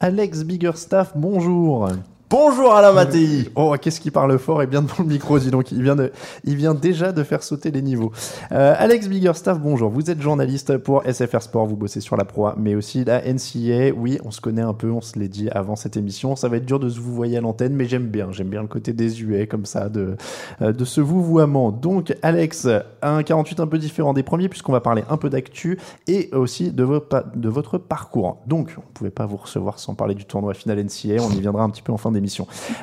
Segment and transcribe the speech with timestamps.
[0.00, 1.90] Alex Biggerstaff, bonjour.
[2.30, 5.72] Bonjour Alain Mattei Oh, qu'est-ce qui parle fort et bien devant le micro, dis donc.
[5.72, 6.12] Il vient, de,
[6.44, 8.12] il vient déjà de faire sauter les niveaux.
[8.52, 9.88] Euh, Alex Biggerstaff, bonjour.
[9.88, 13.94] Vous êtes journaliste pour SFR Sport, vous bossez sur la Pro, mais aussi la NCA.
[13.96, 16.36] Oui, on se connaît un peu, on se l'est dit avant cette émission.
[16.36, 18.30] Ça va être dur de se vous voyer à l'antenne, mais j'aime bien.
[18.30, 20.18] J'aime bien le côté désuet, comme ça, de,
[20.60, 21.72] euh, de ce vouvoiement.
[21.72, 22.68] Donc, Alex,
[23.00, 26.72] un 48 un peu différent des premiers, puisqu'on va parler un peu d'actu et aussi
[26.72, 26.86] de,
[27.36, 28.36] de votre parcours.
[28.46, 31.22] Donc, on ne pouvait pas vous recevoir sans parler du tournoi final NCA.
[31.22, 32.12] On y viendra un petit peu en fin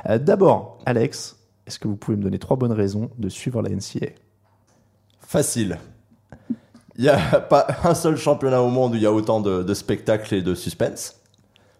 [0.10, 3.70] Euh, D'abord, Alex, est-ce que vous pouvez me donner trois bonnes raisons de suivre la
[3.70, 4.08] NCA
[5.20, 5.78] Facile.
[6.98, 9.74] Il n'y a pas un seul championnat au monde où il y a autant de,
[9.74, 11.20] spectacles et de suspense,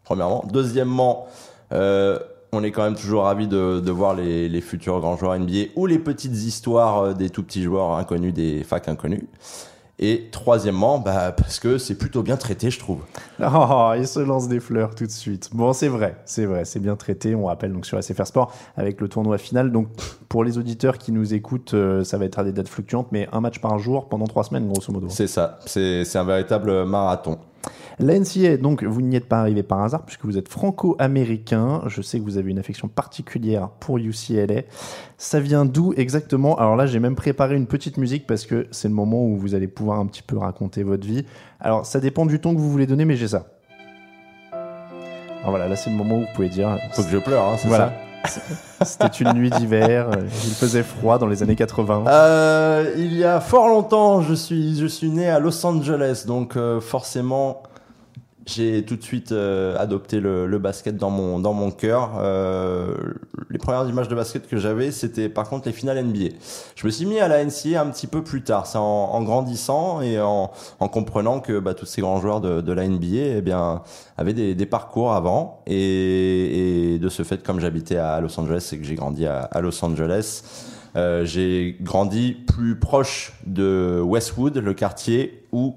[0.04, 0.44] premièrement.
[0.52, 1.28] Deuxièmement,
[1.72, 2.20] euh,
[2.52, 5.72] on est quand même toujours ravis de, de voir les, les futurs grands joueurs NBA
[5.76, 9.24] ou les petites histoires euh, des tout petits joueurs inconnus, des facs inconnus.
[9.98, 13.00] Et troisièmement, bah, parce que c'est plutôt bien traité, je trouve.
[13.40, 15.50] Oh, il se lance des fleurs tout de suite.
[15.54, 17.36] Bon, c'est vrai, c'est vrai, c'est bien traité.
[17.36, 19.72] On rappelle donc sur SFR Sport avec le tournoi final.
[19.72, 19.88] Donc,
[20.28, 23.30] pour les auditeurs qui nous écoutent, euh, ça va être à des dates fluctuantes, mais
[23.32, 25.08] un match par jour pendant trois semaines, grosso modo.
[25.10, 27.38] C'est ça, c'est un véritable marathon.
[28.00, 31.82] La NCA, donc, vous n'y êtes pas arrivé par hasard puisque vous êtes franco-américain.
[31.88, 34.64] Je sais que vous avez une affection particulière pour UCLA.
[35.18, 36.58] Ça vient d'où exactement?
[36.58, 39.56] Alors là, j'ai même préparé une petite musique parce que c'est le moment où vous
[39.56, 41.26] allez pouvoir un petit peu raconter votre vie.
[41.62, 43.46] Alors, ça dépend du ton que vous voulez donner, mais j'ai ça.
[44.52, 46.78] Alors voilà, là, c'est le moment où vous pouvez dire.
[46.94, 47.94] Faut que je pleure, hein, c'est Voilà.
[48.26, 48.42] ça
[48.84, 52.06] C'était une nuit d'hiver, euh, il faisait froid dans les années 80.
[52.08, 56.58] Euh, il y a fort longtemps, je suis, je suis né à Los Angeles, donc
[56.58, 57.62] euh, forcément,
[58.46, 62.12] j'ai tout de suite euh, adopté le, le basket dans mon, dans mon cœur.
[62.20, 62.96] Euh,
[63.50, 66.36] les premières images de basket que j'avais, c'était par contre les finales NBA.
[66.76, 69.24] Je me suis mis à la NCA un petit peu plus tard, c'est en, en
[69.24, 73.38] grandissant et en, en comprenant que bah, tous ces grands joueurs de, de la NBA
[73.38, 73.82] eh bien,
[74.18, 75.64] avaient des, des parcours avant.
[75.66, 79.40] Et, et de ce fait, comme j'habitais à Los Angeles et que j'ai grandi à,
[79.40, 80.44] à Los Angeles,
[80.96, 85.76] euh, j'ai grandi plus proche de Westwood, le quartier où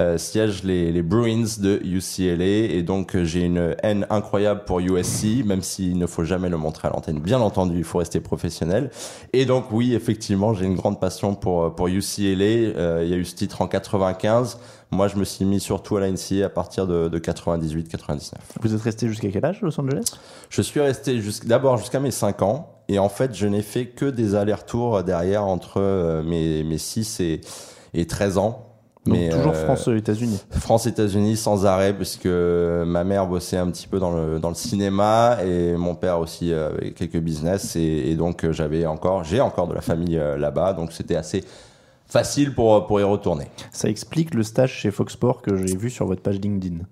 [0.00, 2.74] euh, siègent les, les Bruins de UCLA.
[2.74, 6.56] Et donc, euh, j'ai une haine incroyable pour USC, même s'il ne faut jamais le
[6.56, 7.20] montrer à l'antenne.
[7.20, 8.90] Bien entendu, il faut rester professionnel.
[9.32, 12.44] Et donc, oui, effectivement, j'ai une grande passion pour, pour UCLA.
[12.76, 14.58] Euh, il y a eu ce titre en 95.
[14.90, 18.32] Moi, je me suis mis surtout à la NCAA à partir de, de 98-99.
[18.60, 20.04] Vous êtes resté jusqu'à quel âge, Los Angeles?
[20.50, 22.68] Je suis resté jusqu'- d'abord jusqu'à mes 5 ans.
[22.88, 27.20] Et en fait, je n'ai fait que des allers-retours derrière entre euh, mes, mes 6
[27.20, 27.40] et,
[27.94, 28.66] et 13 ans.
[29.04, 30.40] Donc Mais, toujours euh, France-États-Unis.
[30.50, 35.38] France-États-Unis sans arrêt, puisque ma mère bossait un petit peu dans le, dans le cinéma
[35.44, 37.74] et mon père aussi euh, avait quelques business.
[37.74, 40.74] Et, et donc, euh, j'avais encore, j'ai encore de la famille euh, là-bas.
[40.74, 41.42] Donc, c'était assez
[42.06, 43.46] facile pour, pour y retourner.
[43.72, 46.84] Ça explique le stage chez Fox Sport que j'ai vu sur votre page LinkedIn.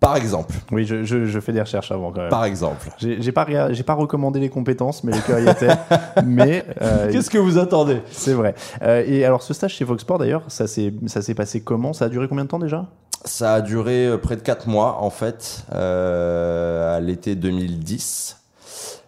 [0.00, 0.54] Par exemple.
[0.70, 2.30] Oui, je, je- je fais des recherches avant quand même.
[2.30, 2.88] Par exemple.
[2.98, 5.74] J'ai pas, j'ai pas recommandé les compétences, mais le cœur y était.
[6.24, 8.00] mais euh, Qu'est-ce que vous attendez?
[8.12, 8.54] C'est vrai.
[8.82, 11.92] Euh, et alors, ce stage chez Fox Sport, d'ailleurs, ça s'est ça s'est passé comment?
[11.92, 12.86] Ça a duré combien de temps déjà?
[13.24, 18.36] Ça a duré euh, près de 4 mois en fait, euh, à l'été 2010,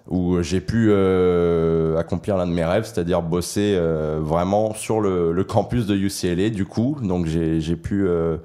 [0.08, 5.30] où j'ai pu euh, accomplir l'un de mes rêves, c'est-à-dire bosser euh, vraiment sur le,
[5.30, 6.96] le campus de UCLA du coup.
[7.00, 8.38] Donc j'ai j'ai pu euh,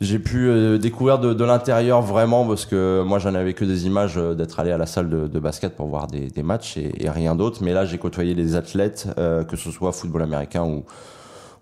[0.00, 3.86] j'ai pu euh, découvrir de, de l'intérieur vraiment parce que moi j'en avais que des
[3.86, 6.76] images euh, d'être allé à la salle de, de basket pour voir des, des matchs
[6.76, 7.62] et, et rien d'autre.
[7.62, 10.84] Mais là j'ai côtoyé les athlètes, euh, que ce soit football américain ou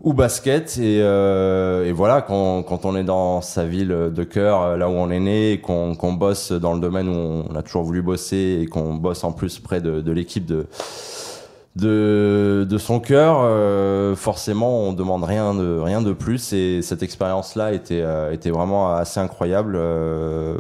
[0.03, 4.61] ou basket et, euh, et voilà quand, quand on est dans sa ville de cœur
[4.61, 7.63] euh, là où on est né et qu'on bosse dans le domaine où on a
[7.63, 10.67] toujours voulu bosser et qu'on bosse en plus près de, de l'équipe de
[11.77, 16.53] de, son cœur euh, forcément on demande rien de rien de plus.
[16.53, 19.75] Et cette expérience là était euh, était vraiment assez incroyable.
[19.77, 20.59] Euh,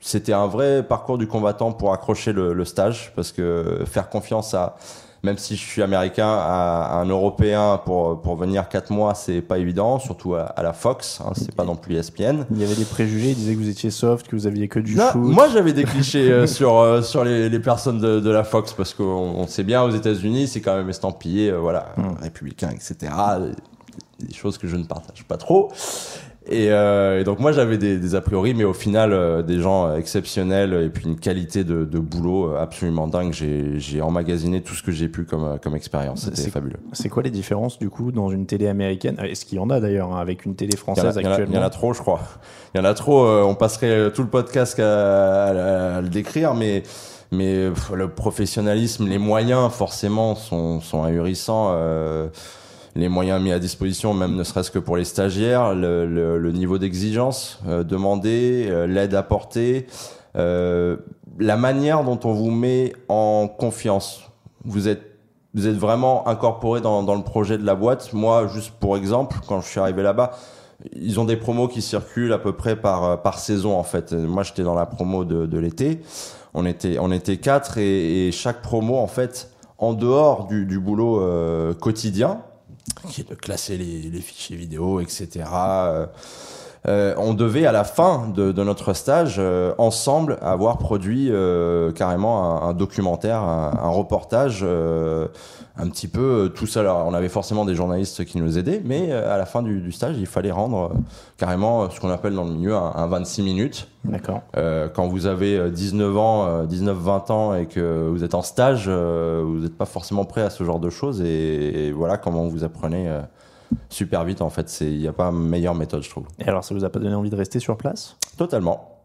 [0.00, 4.54] c'était un vrai parcours du combattant pour accrocher le, le stage parce que faire confiance
[4.54, 4.76] à
[5.22, 9.58] même si je suis américain, à, un Européen pour pour venir quatre mois, c'est pas
[9.58, 11.20] évident, surtout à, la Fox.
[11.24, 12.44] Hein, c'est pas non plus ESPN.
[12.50, 13.30] Il y avait des préjugés.
[13.30, 15.20] Ils disaient que vous étiez soft, que vous aviez que du non, foot.
[15.22, 18.72] Moi, j'avais des clichés euh, sur euh, sur les, les personnes de, de, la Fox
[18.72, 22.22] parce qu'on on sait bien aux États-Unis, c'est quand même estampillé, euh, voilà, hmm.
[22.22, 23.12] républicain, etc.
[24.18, 25.72] Des choses que je ne partage pas trop.
[26.50, 30.72] Euh, et, donc moi j'avais des, a priori, mais au final euh, des gens exceptionnels
[30.72, 33.32] et puis une qualité de, boulot euh, absolument dingue.
[33.32, 36.24] J'ai emmagasiné tout ce que j'ai pu comme, comme expérience.
[36.24, 36.78] C'était fabuleux.
[36.92, 39.16] C'est quoi les différences du coup dans une télé américaine?
[39.20, 41.62] Est-ce qu'il y en a d'ailleurs hein, avec une télé française actuellement Il y, en
[41.62, 42.20] a trop, je crois.
[42.74, 43.26] Il y en a trop.
[43.26, 46.82] on passerait tout le podcast à, le décrire, mais
[47.32, 51.70] mais le professionnalisme, les moyens forcément sont, sont ahurissants.
[51.72, 52.28] Euh,
[52.94, 56.52] les moyens mis à disposition, même ne serait-ce que pour les stagiaires, le, le, le
[56.52, 59.86] niveau d'exigence euh, demandé, euh, l'aide apportée,
[60.36, 60.96] euh,
[61.38, 64.22] la manière dont on vous met en confiance.
[64.64, 65.10] Vous êtes
[65.54, 68.14] vous êtes vraiment incorporé dans, dans le projet de la boîte.
[68.14, 70.30] Moi, juste pour exemple, quand je suis arrivé là-bas,
[70.96, 74.12] ils ont des promos qui circulent à peu près par par saison en fait.
[74.12, 76.00] Moi, j'étais dans la promo de, de l'été.
[76.54, 79.50] On était on était quatre et, et, chaque promo en fait
[79.82, 82.40] en dehors du, du boulot euh, quotidien,
[83.08, 85.44] qui est de classer les, les fichiers vidéo, etc.
[86.86, 91.28] Euh, euh, on devait à la fin de, de notre stage euh, ensemble avoir produit
[91.30, 95.28] euh, carrément un, un, documentaire, un, un reportage euh,
[95.76, 96.86] un petit peu tout seul.
[96.86, 99.90] Alors, on avait forcément des journalistes qui nous aidaient, mais à la fin du, du
[99.90, 100.92] stage, il fallait rendre
[101.38, 103.88] carrément ce qu'on appelle dans le milieu un, un 26 minutes.
[104.04, 104.42] D'accord.
[104.94, 109.78] quand vous avez 19 ans, 19-20 ans et que vous êtes en stage, vous n'êtes
[109.78, 113.08] pas forcément prêt à ce genre de choses et, et voilà comment vous apprenez
[113.88, 114.80] super vite en fait.
[114.80, 116.26] Il n'y a pas meilleure méthode, je trouve.
[116.38, 118.16] Et alors, ça vous a pas donné envie de rester sur place?
[118.36, 118.98] Totalement.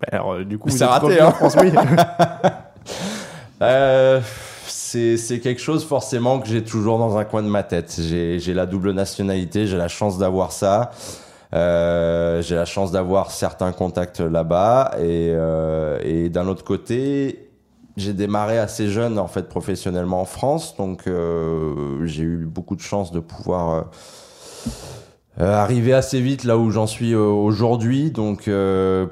[0.00, 1.32] Bah, alors, euh, du coup, c'est raté, hein.
[1.32, 1.72] France, oui.
[3.62, 4.20] euh,
[4.66, 8.00] c'est quelque chose forcément que j'ai toujours dans un coin de ma tête.
[8.00, 10.92] J'ai la double nationalité, j'ai la chance d'avoir ça.
[11.54, 15.34] Euh, j'ai la chance d'avoir certains contacts là-bas et,
[16.04, 17.47] et d'un autre côté,
[18.00, 22.80] j'ai démarré assez jeune en fait professionnellement en France, donc euh, j'ai eu beaucoup de
[22.80, 23.82] chance de pouvoir euh,
[25.40, 28.10] euh, arriver assez vite là où j'en suis aujourd'hui.
[28.10, 28.50] Donc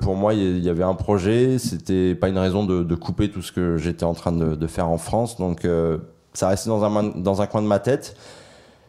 [0.01, 3.53] pour moi, il y, avait un projet, c'était pas une raison de, couper tout ce
[3.53, 5.37] que j'étais en train de, de, faire en France.
[5.37, 5.67] Donc
[6.33, 8.17] ça restait dans un dans un coin de ma tête.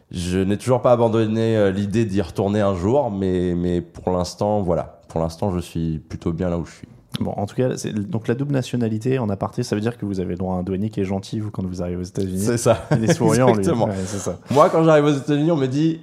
[0.10, 5.02] Je n'ai toujours pas abandonné l'idée d'y retourner un jour, mais mais pour l'instant, voilà.
[5.08, 6.88] Pour l'instant, je suis plutôt bien là où je suis.
[7.20, 10.20] Bon, en tout cas, donc la double nationalité en aparté, ça veut dire que vous
[10.20, 12.44] avez le droit à un douanier qui est gentil vous quand vous arrivez aux États-Unis.
[12.44, 12.86] C'est ça.
[12.92, 13.90] Il est souriant, Exactement.
[14.06, 14.38] ça.
[14.52, 16.00] Moi, quand j'arrive aux États-Unis, on me dit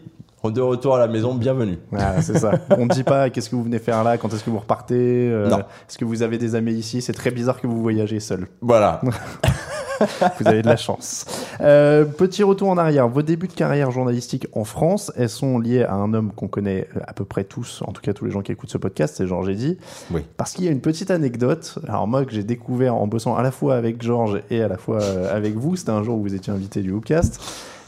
[0.51, 1.79] de retour à la maison, bienvenue.
[1.97, 2.53] Ah, c'est ça.
[2.79, 4.95] On ne dit pas qu'est-ce que vous venez faire là, quand est-ce que vous repartez,
[5.31, 5.49] euh,
[5.89, 7.01] est-ce que vous avez des amis ici?
[7.01, 8.47] C'est très bizarre que vous voyagez seul.
[8.61, 9.01] Voilà.
[10.41, 11.27] vous avez de la chance.
[11.61, 13.09] Euh, petit retour en arrière.
[13.09, 16.89] Vos débuts de carrière journalistique en France, elles sont liées à un homme qu'on connaît
[17.07, 19.27] à peu près tous, en tout cas tous les gens qui écoutent ce podcast, c'est
[19.27, 19.79] Georges Eddy.
[20.11, 20.23] Oui.
[20.37, 21.79] Parce qu'il y a une petite anecdote.
[21.89, 24.77] Alors moi que j'ai découvert en bossant à la fois avec Georges et à la
[24.77, 27.41] fois euh, avec vous, c'était un jour où vous étiez invité du Hoopcast.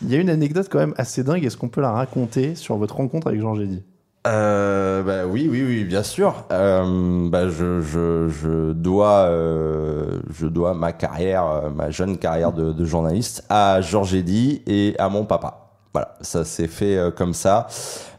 [0.03, 1.45] Il y a une anecdote quand même assez dingue.
[1.45, 3.83] Est-ce qu'on peut la raconter sur votre rencontre avec Georges Eddy?
[4.27, 6.45] Euh, bah oui, oui, oui, bien sûr.
[6.53, 12.53] Euh, bah je, je, je dois, euh, je dois ma carrière, euh, ma jeune carrière
[12.53, 15.63] de, de journaliste à Georges Eddy et à mon papa.
[15.93, 17.69] Voilà, ça s'est fait euh, comme ça.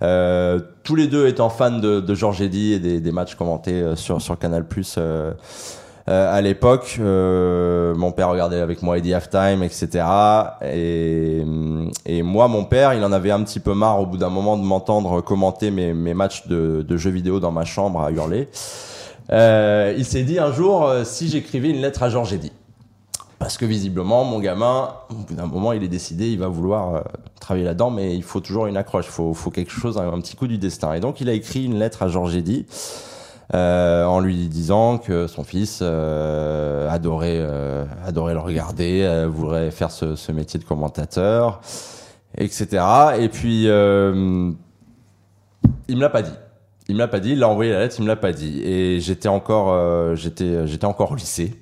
[0.02, 3.96] Euh, tous les deux étant fans de, de Georges Eddy et des, des matchs commentés
[3.96, 4.98] sur sur Canal Plus.
[6.10, 10.06] Euh, à l'époque, euh, mon père regardait avec moi Eddie Halftime, etc.
[10.64, 11.44] Et,
[12.06, 14.56] et moi, mon père, il en avait un petit peu marre au bout d'un moment
[14.56, 18.48] de m'entendre commenter mes, mes matchs de, de, jeux vidéo dans ma chambre à hurler.
[19.34, 22.54] Euh, il s'est dit un jour euh, si j'écrivais une lettre à Georges Eddy.
[23.38, 27.04] Parce que visiblement, mon gamin, au bout d'un moment, il est décidé, il va vouloir
[27.40, 30.20] travailler là-dedans, mais il faut toujours une accroche, il faut, faut quelque chose, un, un,
[30.22, 30.94] petit coup du destin.
[30.94, 32.66] Et donc, il a écrit une lettre à Georges Eddy
[33.54, 39.72] euh, en lui disant que son fils euh, adorait, euh, adorait le regarder, euh, voudrait
[39.72, 41.62] faire ce, ce, métier de commentateur,
[42.38, 42.84] etc.
[43.20, 44.52] Et puis, euh,
[45.88, 46.34] il me l'a pas dit.
[46.90, 47.32] Il me l'a pas dit.
[47.32, 47.96] Il a envoyé la lettre.
[48.00, 48.62] Il me l'a pas dit.
[48.64, 51.56] Et j'étais encore, euh, j'étais, j'étais encore au lycée.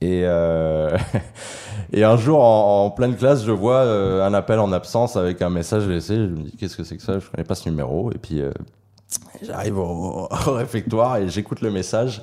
[0.00, 0.22] Et,
[1.92, 5.50] et un jour, en, en, pleine classe, je vois un appel en absence avec un
[5.50, 6.16] message laissé.
[6.16, 7.18] Je me dis, qu'est-ce que c'est que ça?
[7.18, 8.10] Je connais pas ce numéro.
[8.12, 8.42] Et puis
[9.42, 12.22] J'arrive au, réfectoire et j'écoute le message.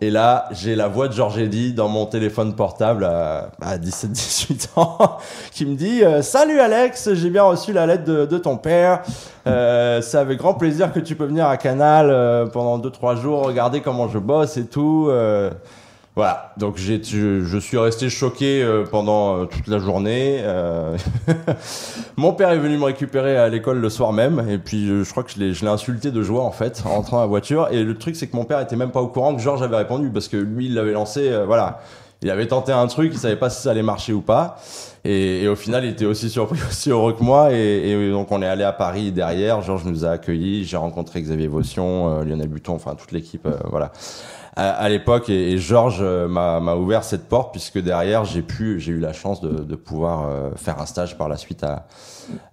[0.00, 4.68] Et là, j'ai la voix de Georges Eddy dans mon téléphone portable à, à 17-18
[4.74, 4.98] ans
[5.52, 9.02] qui me dit euh, Salut Alex, j'ai bien reçu la lettre de, ton père.
[9.46, 13.44] Euh, c'est avec grand plaisir que tu peux venir à Canal euh, pendant 2-3 jours,
[13.44, 15.08] regarder comment je bosse et tout.
[16.12, 20.40] Euh, Voilà, donc j'ai, je, suis resté choqué euh, pendant euh, toute la journée.
[20.42, 20.96] Euh,
[22.16, 25.10] Mon père est venu me récupérer à l'école le soir même, et puis je, je
[25.10, 27.26] crois que je l'ai, je l'ai insulté de joie en fait en rentrant à la
[27.26, 27.68] voiture.
[27.70, 29.76] Et le truc c'est que mon père était même pas au courant que Georges avait
[29.76, 31.80] répondu parce que lui il l'avait lancé, euh, voilà,
[32.22, 34.56] il avait tenté un truc, il savait pas si ça allait marcher ou pas.
[35.04, 37.52] Et, et au final, il était aussi surpris, aussi heureux que moi.
[37.52, 39.60] Et, et donc, on est allé à Paris derrière.
[39.62, 40.64] Georges nous a accueillis.
[40.64, 43.90] J'ai rencontré Xavier Vaution, euh, Lionel Buton, enfin toute l'équipe, euh, voilà.
[44.54, 48.42] À, à l'époque, et, et Georges euh, m'a m'a ouvert cette porte puisque derrière, j'ai
[48.42, 51.64] pu, j'ai eu la chance de, de pouvoir euh, faire un stage par la suite
[51.64, 51.86] à,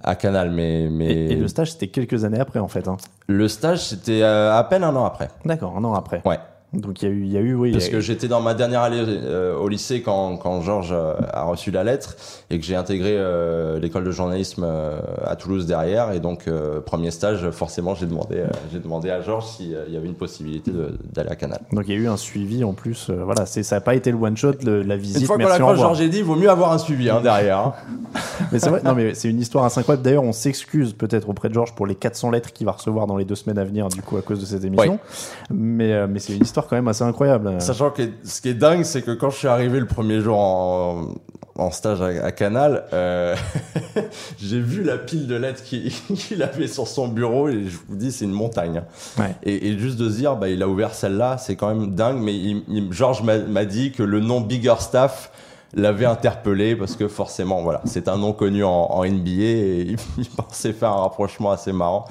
[0.01, 0.50] à Canal.
[0.51, 2.88] Mais, mais Et, et le stage, c'était quelques années après, en fait.
[2.88, 2.96] hein.
[3.27, 5.27] le stage, c'était euh, à peine un an après.
[5.44, 6.22] D'accord, un an après.
[6.25, 6.39] Ouais.
[6.72, 7.72] Donc il y a eu, il y a eu, oui.
[7.72, 11.14] Parce a- que j'étais dans ma dernière année euh, au lycée quand, quand Georges euh,
[11.34, 12.16] a reçu la lettre
[12.52, 16.12] et que j'ai intégré euh, l'école de journalisme euh, à Toulouse derrière.
[16.12, 16.46] Et donc,
[16.86, 20.72] premier stage, forcément, j'ai demandé, j'ai demandé à Georges s'il y avait une possibilité
[21.14, 21.60] d'aller à Canal.
[21.72, 23.10] Donc il y a eu un suivi en plus.
[23.10, 25.22] voilà, c'est ça n'a pas été le one shot, le- la visite.
[25.22, 25.96] Une fois qu'on merci, l'a au croisé, revoir.
[25.96, 27.58] Georges a dit, il vaut mieux avoir un suivi hein, derrière.
[27.60, 27.74] hein.
[28.52, 30.04] Mais c'est vrai, non mais c'est une histoire assez incroyable.
[30.04, 33.18] D'ailleurs, on s'excuse peut-être auprès de Georges pour les 400 lettres qu'il va recevoir dans
[33.18, 34.98] les deux semaines à venir, du coup à cause de cette émission.
[35.52, 37.62] Mais mais c'est une histoire quand même assez incroyable.
[37.62, 40.38] Sachant que ce qui est dingue, c'est que quand je suis arrivé le premier jour
[40.38, 41.08] en,
[41.56, 43.36] en stage à, à Canal, euh,
[44.39, 48.12] j'ai vu la pile de lettres qu'il avait sur son bureau et je vous dis,
[48.12, 48.84] c'est une montagne.
[49.18, 49.36] Ouais.
[49.44, 52.18] Et, et juste de se dire, bah, il a ouvert celle-là, c'est quand même dingue.
[52.20, 55.32] Mais il, il- Georges m'a m'a dit que le nom Bigger Staff
[55.75, 59.98] l'avait interpellé parce que forcément, voilà, c'est un nom connu en, en NBA et il,
[60.18, 62.06] il pensait faire un rapprochement assez marrant.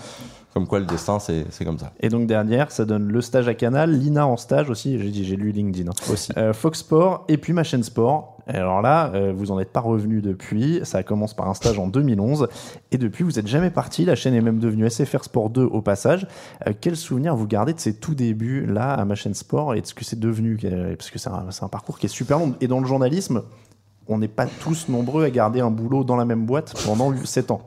[0.59, 1.93] Comme quoi, le destin, c'est c'est comme ça.
[2.01, 4.99] Et donc dernière, ça donne le stage à Canal, Lina en stage aussi.
[4.99, 5.89] J'ai dit, j'ai lu LinkedIn.
[5.89, 6.13] hein.
[6.13, 6.33] Aussi.
[6.37, 8.39] Euh, Fox Sport et puis ma chaîne Sport.
[8.49, 10.81] Alors là, euh, vous en êtes pas revenu depuis.
[10.83, 12.49] Ça commence par un stage en 2011
[12.91, 14.05] et depuis vous êtes jamais parti.
[14.05, 16.27] La chaîne est même devenue SFR Sport 2 au passage.
[16.67, 19.77] Euh, quel souvenir vous gardez de ces tout débuts là à ma chaîne Sport?
[19.77, 22.07] Et de ce que c'est devenu euh, Parce que c'est un, c'est un parcours qui
[22.07, 22.57] est super long.
[22.61, 23.43] Et dans le journalisme,
[24.09, 27.53] on n'est pas tous nombreux à garder un boulot dans la même boîte pendant 7
[27.53, 27.61] ans.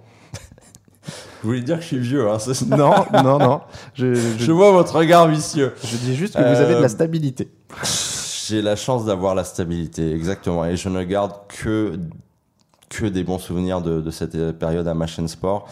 [1.41, 2.93] Vous voulez dire que je suis vieux, hein, ça Non,
[3.23, 3.61] non, non.
[3.93, 5.73] Je, je, Je vois votre regard vicieux.
[5.83, 7.49] je dis juste que vous avez de Euh, la stabilité.
[8.47, 10.65] J'ai la chance d'avoir la stabilité, exactement.
[10.65, 11.93] Et je ne garde que,
[12.89, 15.67] que des bons souvenirs de, de cette période à ma chaîne sport.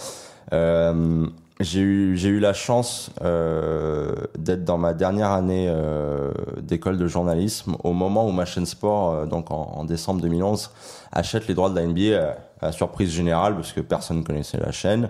[0.53, 1.25] Euh,
[1.59, 7.05] j'ai eu, j'ai eu la chance euh, d'être dans ma dernière année euh, d'école de
[7.05, 10.71] journalisme au moment où ma chaîne sport, euh, donc en, en décembre 2011,
[11.11, 14.71] achète les droits de la NBA à, surprise générale parce que personne ne connaissait la
[14.71, 15.09] chaîne.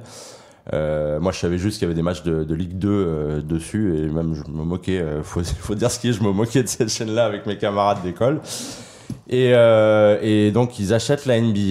[0.73, 3.41] Euh, moi, je savais juste qu'il y avait des matchs de, de Ligue 2 euh,
[3.41, 4.99] dessus et même je me moquais.
[4.99, 7.57] euh, faut, faut dire ce qui est, je me moquais de cette chaîne-là avec mes
[7.57, 8.41] camarades d'école.
[9.27, 11.61] Et, euh, et donc ils achètent la NBA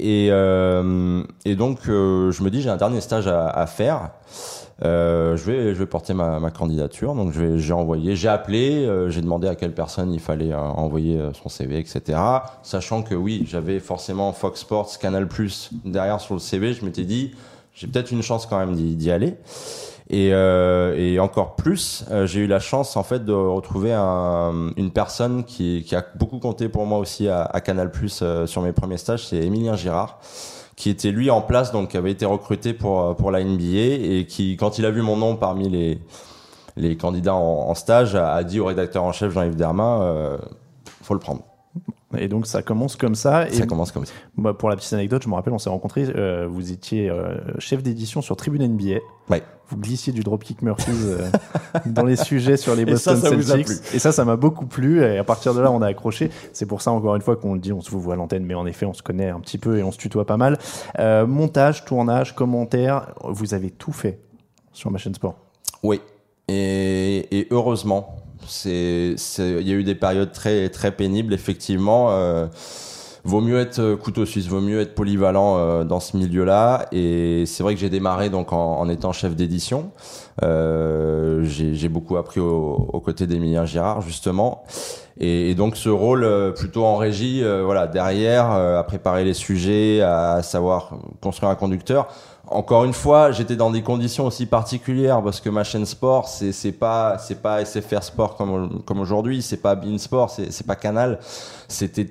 [0.00, 4.10] et, euh, et donc euh, je me dis j'ai un dernier stage à, à faire.
[4.82, 8.86] Je vais je vais porter ma, ma candidature donc je vais j'ai envoyé j'ai appelé
[9.08, 12.18] j'ai demandé à quelle personne il fallait envoyer son CV etc
[12.62, 17.04] sachant que oui j'avais forcément Fox Sports Canal Plus derrière sur le CV je m'étais
[17.04, 17.30] dit
[17.74, 19.36] j'ai peut-être une chance quand même d'y aller
[20.10, 24.70] et, euh, et encore plus, euh, j'ai eu la chance en fait de retrouver un-
[24.76, 28.62] une personne qui, qui a beaucoup compté pour moi aussi à, à Canal Plus sur
[28.62, 30.18] mes premiers stages, c'est Émilien Girard,
[30.76, 33.64] qui était lui en place, donc qui avait été recruté pour pour la NBA
[34.18, 36.00] et qui, quand il a vu mon nom parmi les
[36.76, 40.36] les candidats en, en stage, a, a dit au rédacteur en chef Jean-Yves Dermain, euh,
[41.02, 41.42] faut le prendre.
[42.18, 43.48] Et donc ça commence comme ça.
[43.48, 44.12] Et Ça commence comme ça.
[44.36, 46.06] Bah, pour la petite anecdote, je me rappelle, on s'est rencontrés.
[46.14, 49.00] euh, vous étiez euh, chef d'édition sur Tribune NBA.
[49.30, 49.42] Ouais.
[49.68, 51.26] Vous glissiez du Dropkick Murphys euh,
[51.86, 53.94] dans les sujets sur les Et ça, Boston ça Celtics.
[53.94, 55.02] Et ça, ça m'a beaucoup plu.
[55.02, 56.30] Et à partir de là, on a accroché.
[56.52, 58.44] C'est pour ça, encore une fois, qu'on le dit, on se vous voit à l'antenne,
[58.44, 60.58] mais en effet, on se connaît un petit peu et on se tutoie pas mal.
[60.98, 64.20] Euh, montage, tournage, commentaire, vous avez tout fait
[64.72, 65.36] sur ma chaîne sport.
[65.82, 66.00] Oui,
[66.48, 68.16] et, et heureusement,
[68.64, 72.08] il y a eu des périodes très très pénibles effectivement.
[72.10, 72.46] Euh,
[73.26, 76.86] vaut mieux être euh, couteau suisse, vaut mieux être polyvalent euh, dans ce milieu-là.
[76.92, 79.90] Et c'est vrai que j'ai démarré donc en, étant chef d'édition.
[80.42, 84.64] J'ai, beaucoup appris au- aux côtés d'Emilien Girard justement.
[85.18, 90.98] Et, donc ce rôle plutôt en régie, voilà, derrière, à préparer les sujets, à savoir
[91.20, 92.08] construire un conducteur.
[92.48, 96.52] Encore une fois, j'étais dans des conditions aussi particulières parce que ma chaîne sport, c'est
[96.52, 100.66] c'est pas c'est pas SFR Sport comme comme aujourd'hui, c'est pas Bein Sport, c'est c'est
[100.66, 101.18] pas Canal,
[101.68, 102.10] c'était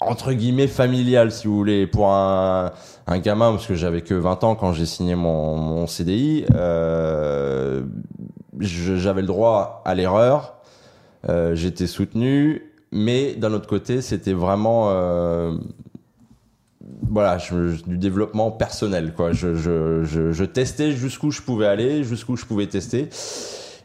[0.00, 2.72] entre guillemets familial si vous voulez pour un,
[3.06, 7.84] un gamin parce que j'avais que 20 ans quand j'ai signé mon, mon CDI euh,
[8.58, 10.54] j'avais le droit à l'erreur.
[11.28, 12.70] Euh, j'étais soutenu.
[12.92, 15.56] Mais d'un autre côté c'était vraiment euh,
[17.10, 22.04] voilà je- du développement personnel quoi je, je, je, je testais jusqu'où je pouvais aller
[22.04, 23.08] jusqu'où je pouvais tester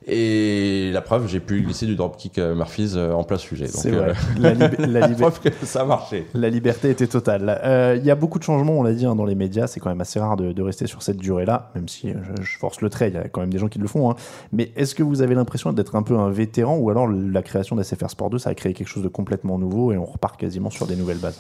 [0.08, 3.66] Et la preuve, j'ai pu glisser du dropkick euh, Murphys euh, en plein sujet.
[3.66, 4.14] Donc, C'est euh, vrai.
[4.40, 6.26] La, lib- la la lib- preuve que ça a marché.
[6.34, 7.60] La liberté était totale.
[7.64, 9.68] Euh, Il y a beaucoup de changements, on l'a dit, hein, dans les médias.
[9.68, 12.58] C'est quand même assez rare de, de rester sur cette durée-là, même si je, je
[12.58, 13.10] force le trait.
[13.10, 14.10] Il y a quand même des gens qui le font.
[14.10, 14.16] hein.
[14.52, 17.76] Mais est-ce que vous avez l'impression d'être un peu un vétéran ou alors la création
[17.76, 20.72] d'SFR Sport 2, ça a créé quelque chose de complètement nouveau et on repart quasiment
[20.72, 21.38] sur des nouvelles bases?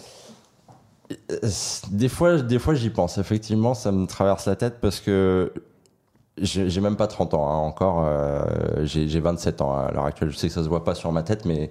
[1.91, 3.17] Des fois, des fois j'y pense.
[3.17, 5.51] Effectivement, ça me traverse la tête parce que
[6.41, 8.03] j'ai même pas 30 ans hein, encore.
[8.07, 8.41] euh,
[8.83, 10.29] j'ai j'ai 27 ans à l'heure actuelle.
[10.31, 11.69] Je sais que ça se voit pas sur ma tête, mais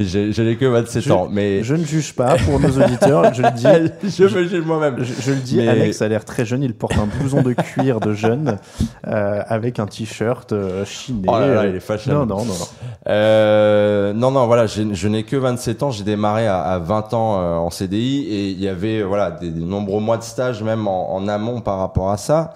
[0.00, 1.28] j'ai que 27 Je- ans.
[1.30, 3.32] Mais Je ne juge pas pour nos auditeurs.
[3.34, 4.10] Je le dis.
[4.18, 4.96] je me juge moi-même.
[5.04, 6.62] Je, je le dis, Mais- Alex a l'air très jeune.
[6.62, 8.58] Il porte un blouson de cuir de jeune
[9.06, 11.26] euh, avec un t-shirt euh, chiné.
[11.28, 12.12] Oh là là, il est fashion.
[12.12, 12.66] Non, non, non, non.
[13.08, 15.90] Euh, non, non, voilà, je n'ai que 27 ans.
[15.90, 19.30] J'ai démarré à, à 20 ans euh, en CDI et il y avait euh, voilà
[19.30, 22.54] des, des nombreux mois de stage même en, en amont par rapport à ça.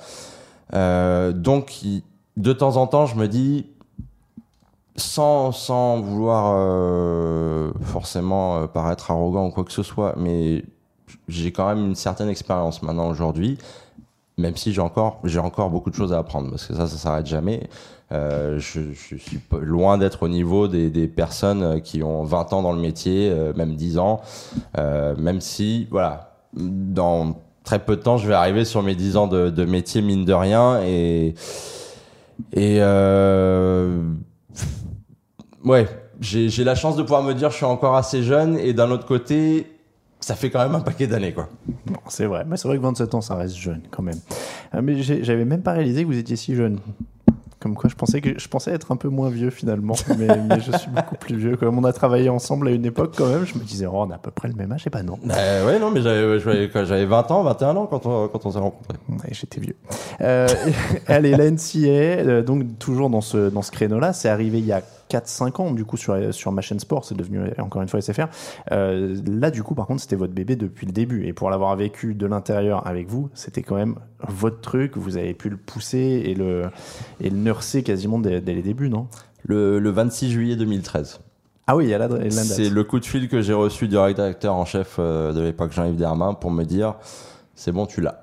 [0.75, 1.81] Euh, donc,
[2.37, 3.67] de temps en temps, je me dis,
[4.97, 10.65] sans, sans vouloir euh, forcément euh, paraître arrogant ou quoi que ce soit, mais
[11.29, 13.59] j'ai quand même une certaine expérience maintenant aujourd'hui,
[14.39, 17.27] même si j'ai encore, encore beaucoup de choses à apprendre parce que ça, ça s'arrête
[17.27, 17.69] jamais.
[18.11, 18.59] Je,
[18.93, 22.81] je suis loin d'être au niveau des, des personnes qui ont 20 ans dans le
[22.81, 24.21] métier, même 10 ans,
[24.77, 27.35] même si, voilà, dans
[27.65, 30.33] très peu de temps, je vais arriver sur mes 10 ans de, métier, mine de
[30.33, 31.35] rien, et,
[32.53, 34.03] et euh,
[35.65, 35.89] ouais,
[36.21, 39.07] j'ai la chance de pouvoir me dire je suis encore assez jeune, et d'un autre
[39.07, 39.67] côté,
[40.23, 41.49] ça fait quand même un paquet d'années, quoi.
[42.09, 42.45] C'est vrai.
[42.47, 44.21] Mais c'est vrai que 27 ans, ça reste jeune quand même.
[44.75, 46.79] Euh, mais j'avais même pas réalisé que vous étiez si jeune.
[47.63, 50.61] Comme quoi, je pensais que je pensais être un peu moins vieux finalement, mais, mais
[50.61, 51.57] je suis beaucoup plus vieux.
[51.57, 54.11] Comme on a travaillé ensemble à une époque, quand même, je me disais, oh, on
[54.11, 54.85] a à peu près le même âge.
[54.87, 57.87] Et bah non, Euh, ouais, non, mais j'avais j'avais quoi, j'avais 20 ans, 21 ans
[57.87, 58.97] quand on, quand on s'est rencontrés.
[59.09, 59.77] Ouais, j'étais vieux.
[60.21, 60.49] Euh,
[61.07, 64.73] allez, la NCA, euh, donc toujours dans ce, dans ce créneau-là, c'est arrivé il y
[64.73, 68.01] a 4-5 ans, du coup, sur, sur ma chaîne sport, c'est devenu encore une fois
[68.01, 68.27] SFR.
[68.71, 71.27] Euh, là, du coup, par contre, c'était votre bébé depuis le début.
[71.27, 73.97] Et pour l'avoir vécu de l'intérieur avec vous, c'était quand même
[74.29, 74.97] votre truc.
[74.97, 76.65] Vous avez pu le pousser et le,
[77.21, 79.09] et le nurser quasiment dès, dès les débuts, non?
[79.45, 81.21] Le, le 26 juillet 2013.
[81.67, 82.09] Ah oui, il y a la.
[82.31, 85.73] C'est le coup de fil que j'ai reçu du rédacteur en chef euh, de l'époque,
[85.73, 86.95] Jean-Yves Dermain, pour me dire
[87.55, 88.21] c'est bon, tu l'as.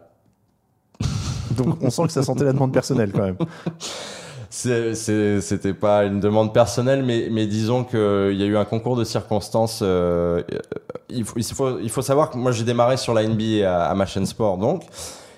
[1.52, 3.38] Donc, on sent que ça sentait la demande personnelle quand même.
[4.50, 8.00] C'était pas une demande personnelle, mais, mais disons qu'il
[8.36, 9.82] y a eu un concours de circonstances.
[9.84, 10.42] euh,
[11.10, 13.94] il, faut, il, faut, il faut savoir que moi j'ai démarré sur la NBA à,
[13.94, 14.84] ma chaîne sport, donc.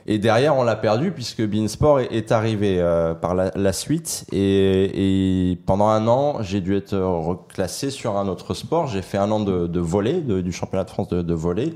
[0.07, 4.25] Et derrière, on l'a perdu puisque Beansport est, est arrivé euh, par la, la suite.
[4.31, 8.87] Et, et pendant un an, j'ai dû être reclassé sur un autre sport.
[8.87, 11.73] J'ai fait un an de, de volley, de- du championnat de France de, de volley,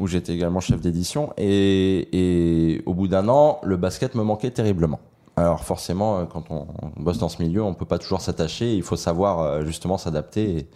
[0.00, 1.32] où j'étais également chef d'édition.
[1.38, 4.98] Et, et au bout d'un an, le basket me manquait terriblement.
[5.36, 6.66] Alors forcément, euh, quand on,
[6.96, 8.74] bosse dans ce milieu, on peut pas toujours s'attacher.
[8.74, 10.68] Il faut savoir euh, justement s'adapter.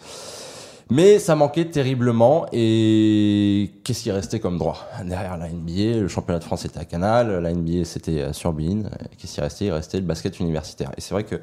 [0.91, 2.47] Mais ça manquait terriblement.
[2.53, 6.85] Et qu'est-ce qui restait comme droit derrière la NBA Le championnat de France était à
[6.85, 8.85] Canal, la NBA c'était euh, sur Bein.
[9.17, 9.65] Qu'est-ce qui restait?
[9.67, 10.91] Il restait le basket universitaire.
[10.97, 11.37] Et c'est vrai que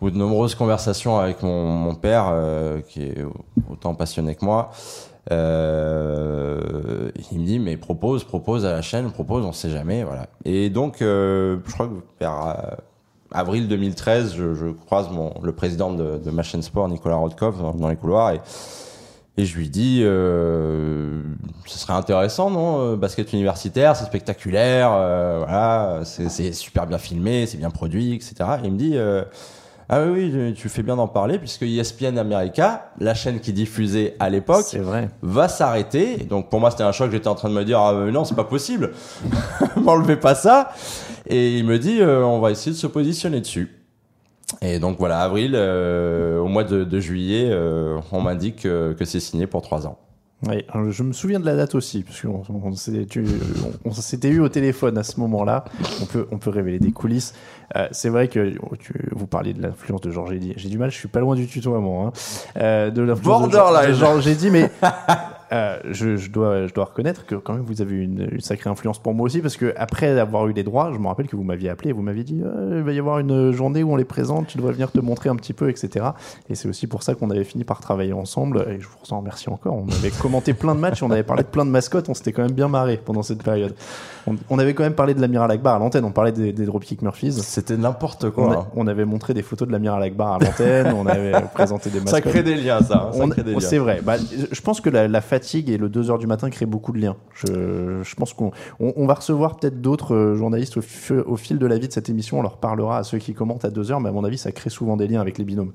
[0.00, 2.32] bout de nombreuses conversations avec mon, père,
[2.88, 3.18] qui est
[3.70, 4.70] autant passionné que moi,
[5.30, 10.26] euh, il me dit mais propose, propose à la chaîne, propose, on sait jamais, voilà.
[10.44, 12.76] Et donc, euh, je crois que vers euh,
[13.30, 15.08] avril 2013, je, je croise
[15.42, 18.32] le président de, ma chaîne sport, Nicolas Rodkov, dans, les couloirs
[19.36, 21.22] et je lui dis, ce
[21.64, 28.14] serait intéressant, non Basket universitaire, c'est spectaculaire, voilà, c'est super bien filmé, c'est bien produit,
[28.14, 28.34] etc.
[28.62, 28.98] Et il me dit,
[29.92, 34.14] ah oui, oui, tu fais bien d'en parler, puisque ESPN America, la chaîne qui diffusait
[34.20, 34.76] à l'époque,
[35.20, 36.18] va s'arrêter.
[36.18, 37.10] Donc pour moi, c'était un choc.
[37.10, 38.92] J'étais en train de me dire, ah, non, c'est pas possible.
[39.76, 40.70] M'enlevez pas ça.
[41.26, 43.80] Et il me dit, euh, on va essayer de se positionner dessus.
[44.62, 49.04] Et donc voilà, avril, euh, au mois de, de juillet, euh, on m'indique que, que
[49.04, 49.98] c'est signé pour trois ans.
[50.48, 52.42] Oui, je me souviens de la date aussi, parce qu'on
[53.84, 55.66] on, s'était eu au téléphone à ce moment-là.
[56.00, 57.34] On peut, on peut révéler des coulisses.
[57.76, 60.54] Euh, c'est vrai que oh, tu- vous parliez de l'influence de Georges Eddy.
[60.56, 62.06] J'ai du mal, je suis pas loin du tutoiement.
[62.06, 62.12] Hein.
[62.56, 63.48] Euh, de l'influence
[63.88, 64.70] de Georges Eddy, mais
[65.52, 68.40] euh, je, je dois, je dois reconnaître que quand même vous avez eu une, une
[68.40, 71.26] sacrée influence pour moi aussi, parce que après avoir eu les droits, je me rappelle
[71.28, 73.82] que vous m'aviez appelé et vous m'aviez dit euh, il va y avoir une journée
[73.82, 76.06] où on les présente, tu dois venir te montrer un petit peu, etc.
[76.48, 78.64] Et c'est aussi pour ça qu'on avait fini par travailler ensemble.
[78.68, 79.74] Et je vous en remercie encore.
[79.76, 82.32] On avait commenté plein de matchs, on avait parlé de plein de mascottes, on s'était
[82.32, 83.74] quand même bien marré pendant cette période.
[84.26, 86.64] On, on avait quand même parlé de l'amiral Akbar à l'antenne, on parlait des, des
[86.66, 87.32] Dropkick Murphys.
[87.32, 88.54] C'était n'importe On, quoi.
[88.54, 91.98] a- on avait montré des photos de l'amiral Akbar à l'antenne, on avait présenté des
[92.06, 92.32] Ça mascottes.
[92.32, 93.08] crée des liens, ça.
[93.08, 93.60] hein, Ça On- crée des liens.
[93.60, 94.00] C'est vrai.
[94.04, 94.16] Bah,
[94.52, 96.98] je pense que la, la fatigue fatigue et le 2h du matin crée beaucoup de
[96.98, 97.16] liens.
[97.34, 101.36] Je, je pense qu'on on, on va recevoir peut-être d'autres euh, journalistes au, fi- au
[101.36, 102.38] fil de la vie de cette émission.
[102.38, 104.70] On leur parlera à ceux qui commentent à 2h, mais à mon avis, ça crée
[104.70, 105.72] souvent des liens avec les binômes.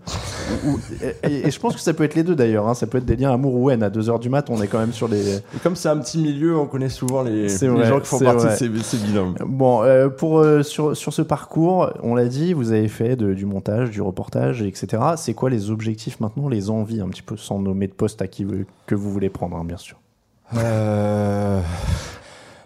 [1.23, 2.67] Et, et je pense que ça peut être les deux d'ailleurs.
[2.67, 2.73] hein.
[2.73, 3.83] Ça peut être des liens amour ou haine.
[3.83, 5.35] À 2h du mat, on est quand même sur les.
[5.37, 8.19] Et comme c'est un petit milieu, on connaît souvent les, les vrai, gens qui font
[8.19, 8.69] partie vrai.
[8.69, 9.35] de ces, ces binômes.
[9.45, 13.33] Bon, euh, pour euh, sur, sur ce parcours, on l'a dit, vous avez fait de-
[13.33, 15.01] du montage, du reportage, etc.
[15.17, 18.27] C'est quoi les objectifs maintenant, les envies, un petit peu sans nommer de poste à
[18.27, 18.45] qui
[18.85, 19.97] que vous voulez prendre, bien sûr.
[20.57, 21.61] Euh...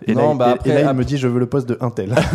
[0.08, 1.68] Et Non, là, bah et- après- et là, il me dit, je veux le poste
[1.70, 2.16] de Intel.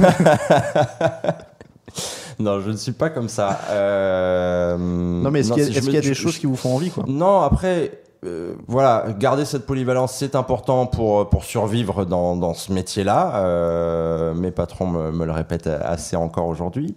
[2.40, 3.60] Non, je ne suis pas comme ça.
[3.70, 6.14] Euh, non, mais est-ce qu'il y a, si je est-ce me- qu'il y a des
[6.14, 7.04] choses je- qui vous font envie, quoi?
[7.06, 7.92] Non, après,
[8.24, 13.36] euh, voilà, garder cette polyvalence, c'est important pour, pour survivre dans, dans ce métier-là.
[13.36, 16.96] Euh, mes patrons me, me le répètent assez encore aujourd'hui.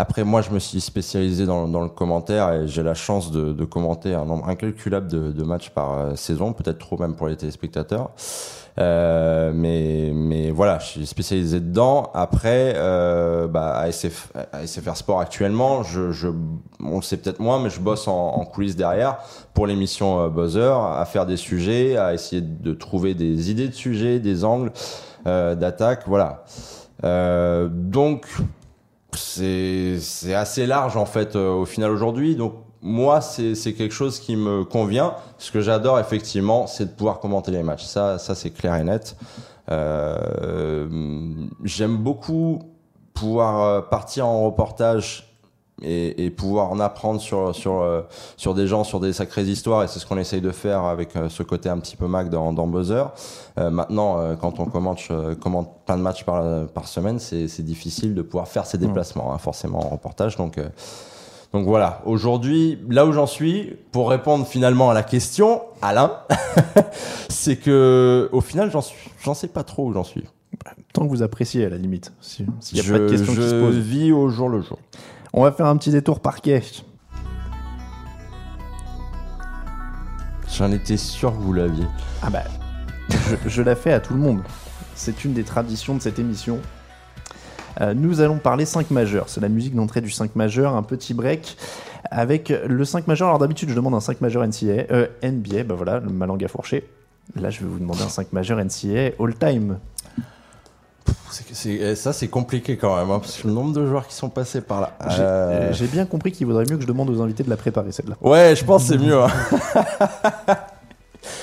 [0.00, 3.52] Après, moi, je me suis spécialisé dans, dans le commentaire et j'ai la chance de,
[3.52, 7.26] de commenter un nombre incalculable de, de matchs par euh, saison, peut-être trop même pour
[7.26, 8.12] les téléspectateurs.
[8.78, 12.12] Euh, mais, mais voilà, je suis spécialisé dedans.
[12.14, 16.28] Après, euh, bah, à, SF, à SFR Sport actuellement, je, je,
[16.78, 19.18] on le sait peut-être moins, mais je bosse en, coulisses derrière
[19.52, 23.74] pour l'émission euh, Buzzer, à faire des sujets, à essayer de trouver des idées de
[23.74, 24.70] sujets, des angles
[25.26, 26.44] euh, d'attaque, voilà.
[27.04, 28.26] Euh, donc,
[29.18, 32.36] c'est assez large en fait euh, au final aujourd'hui.
[32.36, 35.14] Donc moi, c'est c'est quelque chose qui me convient.
[35.38, 37.84] Ce que j'adore effectivement, c'est de pouvoir commenter les matchs.
[37.84, 39.16] Ça, ça c'est clair et net.
[39.70, 40.86] Euh,
[41.64, 42.62] J'aime beaucoup
[43.12, 45.27] pouvoir euh, partir en reportage
[45.82, 48.02] et, et pouvoir en apprendre sur sur euh,
[48.36, 49.82] sur des gens, sur des sacrées histoires.
[49.84, 52.30] Et c'est ce qu'on essaye de faire avec euh, ce côté un petit peu Mac
[52.30, 53.04] dans, dans Buzzer.
[53.58, 55.00] Euh, maintenant, euh, quand on commente,
[55.40, 59.32] commente plein de matchs par, par semaine, c'est c'est difficile de pouvoir faire ces déplacements,
[59.32, 60.36] hein, forcément en reportage.
[60.36, 60.68] Donc, euh,
[61.52, 62.02] donc voilà.
[62.04, 66.12] Aujourd'hui, là où j'en suis, pour répondre finalement à la question, Alain,
[67.28, 70.24] c'est que au final, j'en suis, j'en sais pas trop où j'en suis.
[70.92, 72.12] Tant que vous appréciez, à la limite.
[72.20, 73.76] si- S'il n'y a je pas de questions qui je se posent.
[73.76, 74.78] vis au jour le jour.
[75.32, 76.62] On va faire un petit détour parquet.
[80.56, 81.86] J'en étais sûr que vous l'aviez.
[82.22, 82.44] Ah bah,
[83.10, 84.42] je, je la fais à tout le monde.
[84.94, 86.58] C'est une des traditions de cette émission.
[87.80, 89.28] Euh, nous allons parler 5 majeurs.
[89.28, 91.56] C'est la musique d'entrée du 5 majeur, un petit break
[92.10, 93.28] avec le 5 majeur.
[93.28, 96.48] Alors d'habitude, je demande un 5 majeur NCA, euh, NBA, bah voilà, ma langue a
[96.48, 96.88] fourché.
[97.36, 99.78] Là, je vais vous demander un 5 majeur NCA all time.
[101.30, 104.14] C'est eh, ça, c'est compliqué quand même, hein, parce que le nombre de joueurs qui
[104.14, 104.92] sont passés par là.
[105.08, 107.56] J'ai Euh, j'ai bien compris qu'il vaudrait mieux que je demande aux invités de la
[107.56, 108.16] préparer celle-là.
[108.20, 109.20] Ouais, je pense que c'est mieux.
[109.20, 109.28] hein.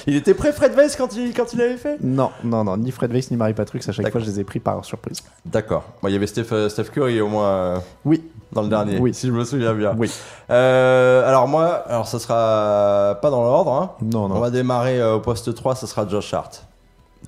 [0.08, 1.98] il était prêt, Fred Weiss, quand il, quand il avait fait?
[2.02, 4.44] Non, non, non, ni Fred Weiss ni Marie Patrux, à chaque fois, je les ai
[4.44, 5.22] pris par surprise.
[5.46, 5.84] D'accord.
[6.02, 8.98] Bon, il y avait Steph, euh, Steph Curry au moins euh, Oui, dans le dernier,
[9.00, 9.14] Oui.
[9.14, 9.94] si je me souviens bien.
[9.98, 10.10] oui.
[10.50, 13.72] Euh, alors moi, alors ça sera pas dans l'ordre.
[13.74, 13.92] Hein.
[14.02, 14.40] Non, On non.
[14.40, 16.64] va démarrer euh, au poste 3, ce sera Josh Hart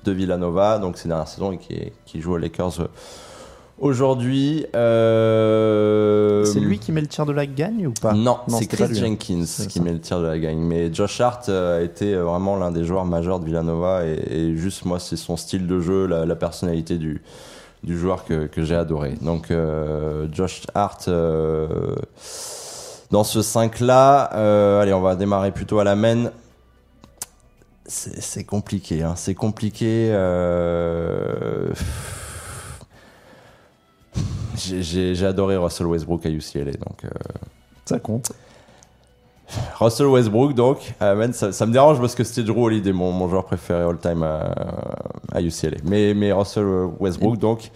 [0.04, 2.86] de Villanova, donc c'est dernière saison et qui, est- qui joue aux Lakers euh,
[3.78, 4.66] aujourd'hui.
[4.74, 8.12] Euh, C'est lui qui met le tir de la gagne ou pas?
[8.14, 8.94] Non, c'est Chris hein.
[8.94, 10.58] Jenkins qui met le tir de la gagne.
[10.58, 14.56] Mais Josh Hart a été euh, vraiment l'un des joueurs majeurs de Villanova et, et
[14.56, 17.22] juste moi, c'est son style de jeu, la, la personnalité du,
[17.82, 19.14] du joueur que, que j'ai adoré.
[19.20, 21.94] Donc euh, Josh Hart, euh,
[23.10, 26.30] dans ce 5-là, euh, allez, on va démarrer plutôt à la main.
[27.90, 29.14] C'est compliqué, hein.
[29.16, 30.10] c'est compliqué.
[30.12, 31.70] euh,
[34.56, 37.08] J'ai- adoré Russell Westbrook à UCLA, donc euh,
[37.86, 38.32] Ça compte.
[39.80, 43.12] Russell Westbrook, donc, ah, man, ça, ça me dérange parce que c'était Drew Holiday, mon,
[43.12, 44.52] mon joueur préféré all-time à,
[45.32, 45.78] à UCLA.
[45.84, 46.66] Mais, mais Russell
[47.00, 47.70] Westbrook, donc.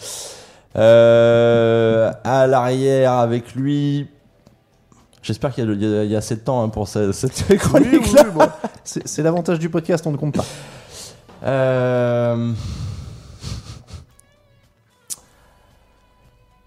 [0.76, 4.08] Euh, à l'arrière, avec lui.
[5.22, 8.24] J'espère qu'il y, a- y y assez de temps hein, pour ce- cette chronique-là.
[8.26, 8.48] oui, bon.
[8.84, 10.44] C'est l'avantage du podcast, on ne compte pas.
[11.44, 12.52] Euh,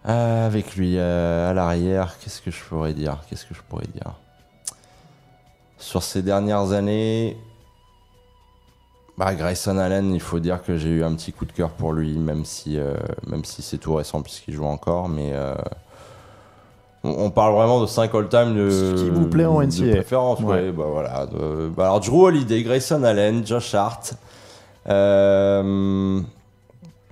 [0.08, 3.88] euh, avec lui euh, à l'arrière, qu'est-ce que je pourrais dire Qu'est-ce que je pourrais
[3.88, 4.14] dire?
[5.78, 7.38] Sur ces dernières années,
[9.18, 11.94] bah, Grayson Allen, il faut dire que j'ai eu un petit coup de cœur pour
[11.94, 12.78] lui, même si,
[13.28, 15.34] même si c'est tout récent puisqu'il joue encore, mais.
[17.06, 19.92] Euh, on parle vraiment de 5 all-time de, Ce qui vous plaît en de NCAA.
[19.96, 20.40] préférence.
[20.40, 20.46] Ouais.
[20.48, 21.26] Ouais, bah voilà.
[21.28, 24.14] de- bah alors Drew Holiday, Grayson Allen, Josh Hart.
[24.90, 26.20] Euh,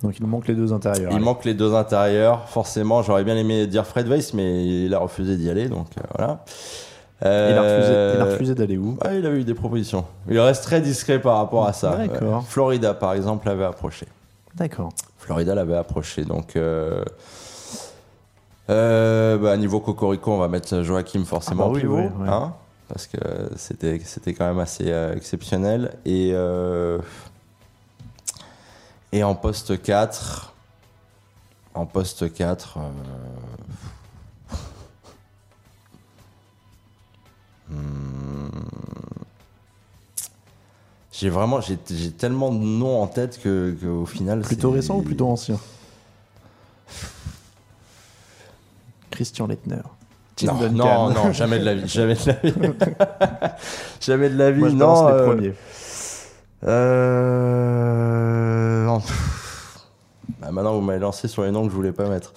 [0.02, 1.12] Donc il nous manque les deux intérieurs.
[1.12, 1.24] il Allez.
[1.26, 2.48] manque les deux intérieurs.
[2.50, 6.02] Forcément, j'aurais bien aimé dire Fred Weiss, mais il a refusé d'y aller, donc euh,
[6.18, 6.44] voilà.
[7.26, 8.98] Il a refusé, il a Euh, refusé d'aller où?
[9.06, 10.04] ouais, il avait eu des propositions.
[10.30, 11.98] Il reste très discret par rapport à ça.
[12.48, 14.08] Florida, par exemple, l'avait approché.
[14.56, 14.90] D'accord.
[15.18, 16.58] Florida l'avait approché, donc.
[18.70, 19.38] Euh...
[19.38, 21.98] bah, niveau Cocorico, on va mettre Joachim forcément Ah bah oui, pivot.
[21.98, 22.54] oui, hein.
[22.88, 23.18] parce que
[23.58, 25.98] c'était c'était quand même assez euh, exceptionnel.
[26.06, 27.00] Et, euh,
[29.12, 30.54] et en poste 4,
[31.74, 34.54] en poste 4, euh,
[37.70, 38.50] hmm,
[41.12, 44.98] j'ai vraiment j'ai j'ai tellement de noms en tête que, que au final Plutôt récent
[44.98, 45.60] ou plutôt ancien?
[49.14, 49.82] Christian Lettner.
[50.44, 52.54] Non, non, non, jamais de la vie, jamais de la vie.
[54.02, 55.08] jamais de la vie, Moi, je non.
[55.08, 55.54] les euh, premiers.
[57.14, 59.02] euh, non.
[60.40, 62.34] Bah, maintenant, vous m'avez lancé sur les noms que je voulais pas mettre.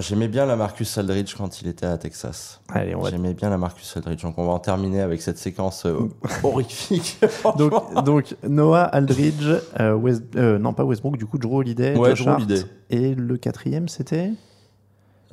[0.00, 2.60] J'aimais bien la Marcus Aldridge quand il était à Texas.
[2.68, 4.22] Allez, on va J'aimais bien la Marcus Aldridge.
[4.22, 5.98] Donc, on va en terminer avec cette séquence euh,
[6.42, 7.18] horrifique.
[7.56, 7.72] Donc,
[8.04, 9.46] donc Noah Aldridge,
[9.80, 12.40] euh, West- euh, non pas Westbrook, du coup Drew Holiday, Ouais, Josh Drew Hart.
[12.42, 12.62] Holiday.
[12.90, 14.32] Et le quatrième c'était?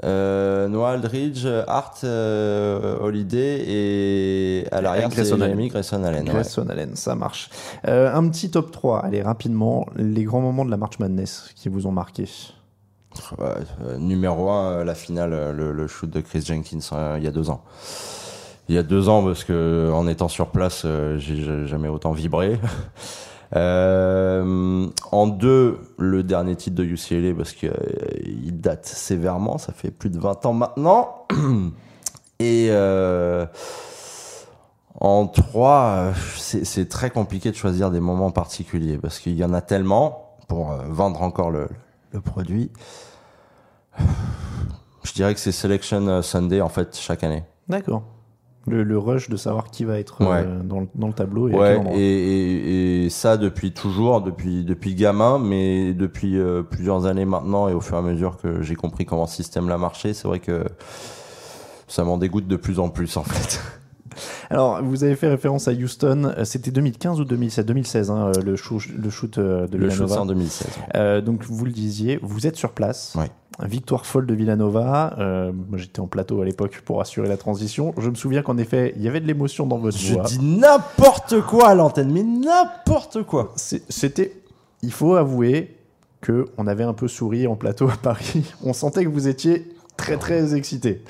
[0.02, 5.68] Noah Aldridge, Hart, Holiday et à l'arrière, c'est Grayson Allen.
[5.68, 6.24] Grayson Allen.
[6.26, 6.34] ouais.
[6.34, 7.50] Grayson Allen, ça marche.
[7.84, 11.86] Un petit top 3, allez rapidement, les grands moments de la March Madness qui vous
[11.88, 12.26] ont marqué.
[13.38, 13.48] Ouais,
[13.86, 17.32] euh, numéro 1, la finale, euh, le, shoot de Chris Jenkins euh, il y a
[17.32, 17.64] deux ans.
[18.70, 22.12] Il y a deux ans, parce que en étant sur place, euh, j'ai jamais autant
[22.12, 22.60] vibré.
[23.56, 30.12] Euh, en deux, le dernier titre de UCLA, parce qu'il date sévèrement, ça fait plus
[30.12, 31.26] de 20 ans maintenant.
[32.40, 33.48] Et euh,
[35.00, 39.54] en trois, euh, c'est très compliqué de choisir des moments particuliers, parce qu'il y en
[39.54, 41.68] a tellement pour euh, vendre encore le
[42.24, 42.72] produit.
[45.04, 47.44] Je dirais que c'est Selection Sunday en fait chaque année.
[47.68, 48.04] D'accord.
[48.68, 50.44] Le, le rush de savoir qui va être Ouais.
[50.46, 54.64] euh, dans, le, dans le tableau et Ouais, et, et, et ça depuis toujours, depuis
[54.64, 58.62] depuis gamin, mais depuis euh, plusieurs années maintenant et au fur et à mesure que
[58.62, 60.66] j'ai compris comment ce système-là marchait, c'est vrai que
[61.88, 63.60] ça m'en dégoûte de plus en plus en fait.
[64.52, 68.42] Alors, vous avez fait référence à Houston, euh, c'était 2015 ou 2016 2016, hein, euh,
[68.44, 70.22] le, shoot, le shoot euh, de Le shoot Villanova.
[70.22, 70.68] en 2016.
[70.96, 73.16] Euh, donc vous le disiez, vous êtes sur place.
[73.18, 73.30] Ouais.
[73.68, 75.16] Victoire folle de Villanova.
[75.20, 77.94] Euh, moi j'étais en plateau à l'époque pour assurer la transition.
[77.98, 80.24] Je me souviens qu'en effet, il y avait de l'émotion dans votre Je voix.
[80.24, 83.54] dis n'importe quoi à l'antenne, mais n'importe quoi.
[83.56, 84.34] C'était,
[84.82, 85.76] il faut avouer
[86.22, 88.44] que on avait un peu souri en plateau à Paris.
[88.64, 89.66] On sentait que vous étiez
[90.00, 91.02] très très excité.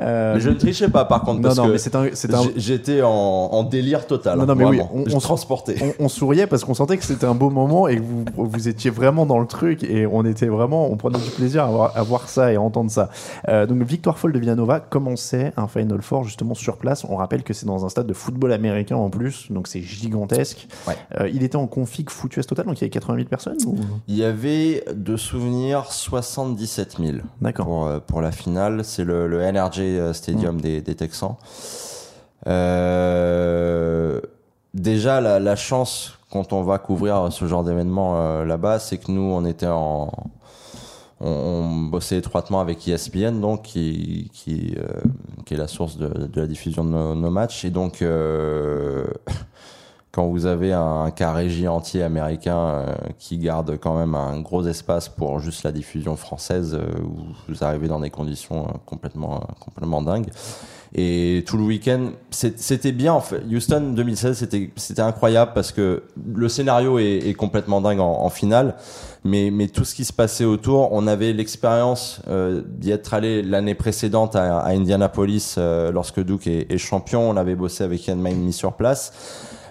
[0.00, 1.96] Euh, Mais je ne trichais pas par contre non parce non, que
[2.36, 4.38] un, j'étais en, en délire total.
[4.38, 5.76] Non, non, mais oui, on- on- transportais.
[6.00, 8.68] on, on souriait parce qu'on sentait que c'était un beau moment et que vous, vous
[8.68, 11.92] étiez vraiment dans le truc et on était vraiment, on prenait du plaisir à voir,
[11.96, 13.10] à voir ça et à entendre ça.
[13.48, 17.16] Euh, donc victoire folle de Villanova, comment c'est un Final Four justement sur place On
[17.16, 20.68] rappelle que c'est dans un stade de football américain en plus, donc c'est gigantesque.
[20.86, 20.96] Ouais.
[21.20, 23.76] Euh, il était en config foutueuse total, donc il y avait 80 000 personnes ou...
[24.06, 27.66] Il y avait de souvenirs 77 000 D'accord.
[27.66, 28.84] pour, pour la finale.
[28.84, 31.36] C'est le, le NRJ Stadium des, des Texans.
[32.46, 34.20] Euh,
[34.74, 39.10] déjà, la, la chance quand on va couvrir ce genre d'événement euh, là-bas, c'est que
[39.10, 40.10] nous, on était en.
[41.20, 44.86] On, on bossait étroitement avec ESPN, donc qui, qui, euh,
[45.46, 47.64] qui est la source de, de la diffusion de nos, nos matchs.
[47.64, 49.04] Et donc, euh,
[50.12, 54.66] quand vous avez un cas régie entier américain euh, qui garde quand même un gros
[54.66, 56.86] espace pour juste la diffusion française, euh,
[57.48, 60.30] vous arrivez dans des conditions euh, complètement, complètement dingues.
[60.94, 63.12] Et tout le week-end, c'était bien.
[63.12, 63.42] En fait.
[63.50, 68.76] Houston 2016, c'était incroyable parce que le scénario est, est complètement dingue en, en finale,
[69.24, 73.42] mais mais tout ce qui se passait autour, on avait l'expérience euh, d'y être allé
[73.42, 77.28] l'année précédente à, à Indianapolis euh, lorsque Duke est, est champion.
[77.28, 79.12] On avait bossé avec Ian Maine sur place.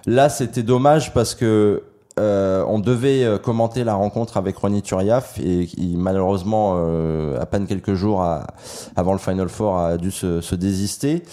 [0.07, 1.83] Là, c'était dommage parce que
[2.17, 7.45] euh, on devait euh, commenter la rencontre avec Ronny Turiaf et qui malheureusement, euh, à
[7.45, 8.47] peine quelques jours à-
[8.95, 11.23] avant le Final Four, a dû se, désister.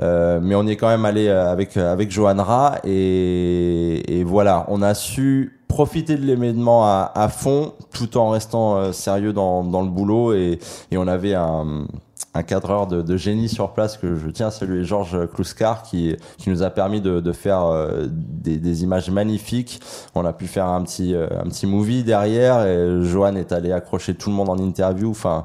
[0.00, 5.60] Mais on est quand même allé avec avec Johan Ra et, voilà, on a su
[5.68, 10.58] profiter de l'événement à, fond tout en restant sérieux dans, dans le boulot et,
[10.90, 11.86] et on avait un
[12.34, 16.16] un cadreur de, de génie sur place que je tiens à saluer, Georges Kluskar, qui,
[16.38, 19.80] qui nous a permis de, de faire euh, des, des images magnifiques.
[20.14, 23.72] On a pu faire un petit, euh, un petit movie derrière et Johan est allé
[23.72, 25.10] accrocher tout le monde en interview.
[25.10, 25.44] Enfin,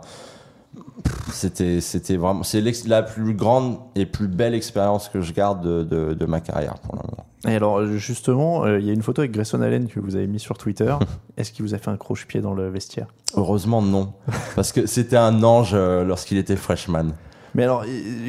[1.33, 5.83] c'était, c'était vraiment, c'est la plus grande et plus belle expérience que je garde de,
[5.83, 7.25] de, de ma carrière pour le moment.
[7.47, 10.27] Et alors justement, euh, il y a une photo avec Grayson Allen que vous avez
[10.27, 10.93] mis sur Twitter.
[11.37, 13.07] Est-ce qu'il vous a fait un croche-pied dans le vestiaire?
[13.35, 14.13] Heureusement, non.
[14.55, 17.13] Parce que c'était un ange euh, lorsqu'il était freshman.
[17.55, 17.85] Mais alors,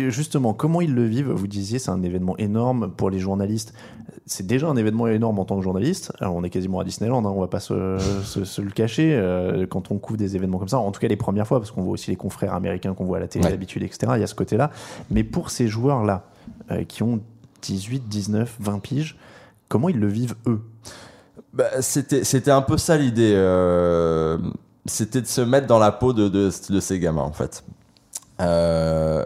[0.09, 1.31] justement, comment ils le vivent?
[1.31, 3.75] Vous disiez, c'est un événement énorme pour les journalistes.
[4.25, 6.13] C'est déjà un événement énorme en tant que journaliste.
[6.21, 9.67] Alors, on est quasiment à Disneyland, hein, on va pas se, se, le cacher euh,
[9.67, 10.79] quand on couvre des événements comme ça.
[10.79, 13.19] En tout cas, les premières fois, parce qu'on voit aussi les confrères américains qu'on voit
[13.19, 14.13] à la télé d'habitude, etc.
[14.15, 14.71] Il y a ce côté-là.
[15.11, 16.25] Mais pour ces joueurs-là,
[16.71, 17.21] euh, qui ont
[17.63, 19.17] 18, 19, 20 piges,
[19.69, 20.61] comment ils le vivent eux?
[21.53, 23.33] Bah, c'était, un peu ça l'idée.
[23.35, 24.39] Euh,
[24.87, 27.65] c'était de se mettre dans la peau de, de, ces gamins, en fait.
[28.41, 29.25] Euh,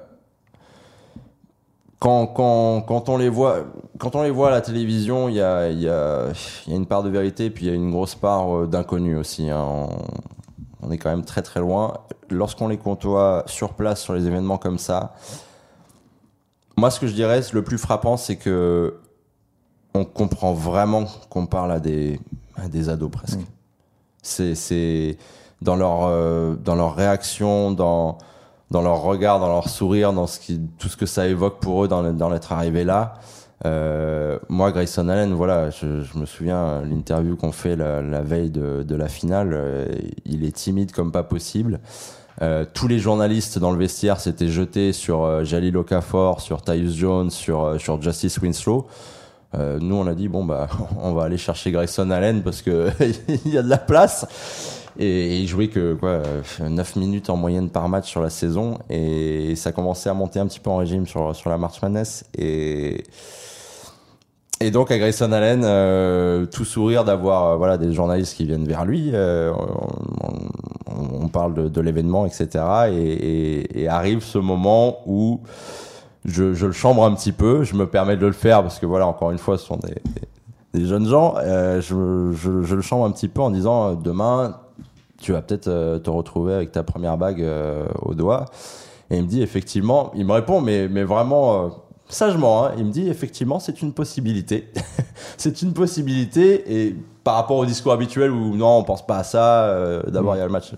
[1.98, 3.58] quand, quand, quand, on les voit,
[3.98, 6.28] quand on les voit à la télévision, il y a, y, a,
[6.66, 9.16] y a une part de vérité, puis il y a une grosse part euh, d'inconnu
[9.16, 9.50] aussi.
[9.50, 9.62] Hein.
[9.62, 9.88] On,
[10.82, 11.94] on, est quand même très très loin.
[12.30, 15.14] Lorsqu'on les côtoie sur place sur les événements comme ça,
[16.76, 18.98] moi ce que je dirais, le plus frappant, c'est que
[19.94, 22.18] on comprend vraiment qu'on parle à des,
[22.56, 23.40] à des ados presque.
[23.40, 24.54] Mm.
[24.54, 25.18] C'est
[25.60, 28.18] dans leur, euh, dans leur réaction, dans,
[28.70, 31.84] dans leur regard, dans leur sourire, dans ce qui, tout ce que ça évoque pour
[31.84, 33.14] eux dans, dans l'être arrivé là.
[33.64, 38.50] Euh, moi, Grayson Allen, voilà, je, je me souviens l'interview qu'on fait la, la, veille
[38.50, 39.50] de, de la finale.
[39.52, 39.86] Euh,
[40.24, 41.78] il est timide comme pas possible.
[42.40, 46.94] Euh, tous les journalistes dans le vestiaire s'étaient jetés sur euh, Jalil Okafor, sur Tyus
[46.94, 48.86] Jones, sur, euh, sur Justice Winslow.
[49.54, 50.68] Euh, nous, on a dit bon bah,
[51.02, 52.88] on va aller chercher Grayson Allen parce que
[53.44, 54.26] il y a de la place.
[54.98, 56.22] Et, il jouait que quoi,
[56.60, 60.46] 9 minutes en moyenne par match sur la saison et ça commençait à monter un
[60.46, 63.04] petit peu en régime sur sur la March Madness et
[64.62, 68.66] et donc à Grayson Allen, euh, tout sourire d'avoir euh, voilà des journalistes qui viennent
[68.66, 69.10] vers lui.
[69.12, 69.52] Euh,
[70.86, 72.48] on, parle de, l'événement, etc.
[72.92, 75.40] Et, arrive ce moment où
[76.26, 77.64] je, le chambre un petit peu.
[77.64, 79.78] Je me permets de le faire parce que voilà, encore une fois, ce sont
[80.74, 81.36] des, jeunes gens.
[81.40, 84.58] Je, je, le chambre un petit peu en disant demain,
[85.22, 87.42] tu vas peut-être te retrouver avec ta première bague
[88.02, 88.44] au doigt.
[89.10, 91.70] Et il me dit effectivement, il me répond, mais, mais vraiment
[92.12, 94.68] sagement, hein, il me dit effectivement c'est une possibilité.
[95.36, 99.24] c'est une possibilité et par rapport au discours habituel où non on pense pas à
[99.24, 100.72] ça, euh, d'abord il y a le match.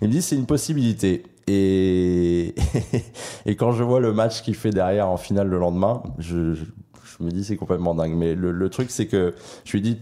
[0.00, 1.24] Il me dit c'est une possibilité.
[1.46, 2.54] Et,
[3.46, 6.64] et quand je vois le match qu'il fait derrière en finale le lendemain, je, je,
[6.64, 8.14] je me dis c'est complètement dingue.
[8.14, 9.98] Mais le, le, truc c'est que je lui dis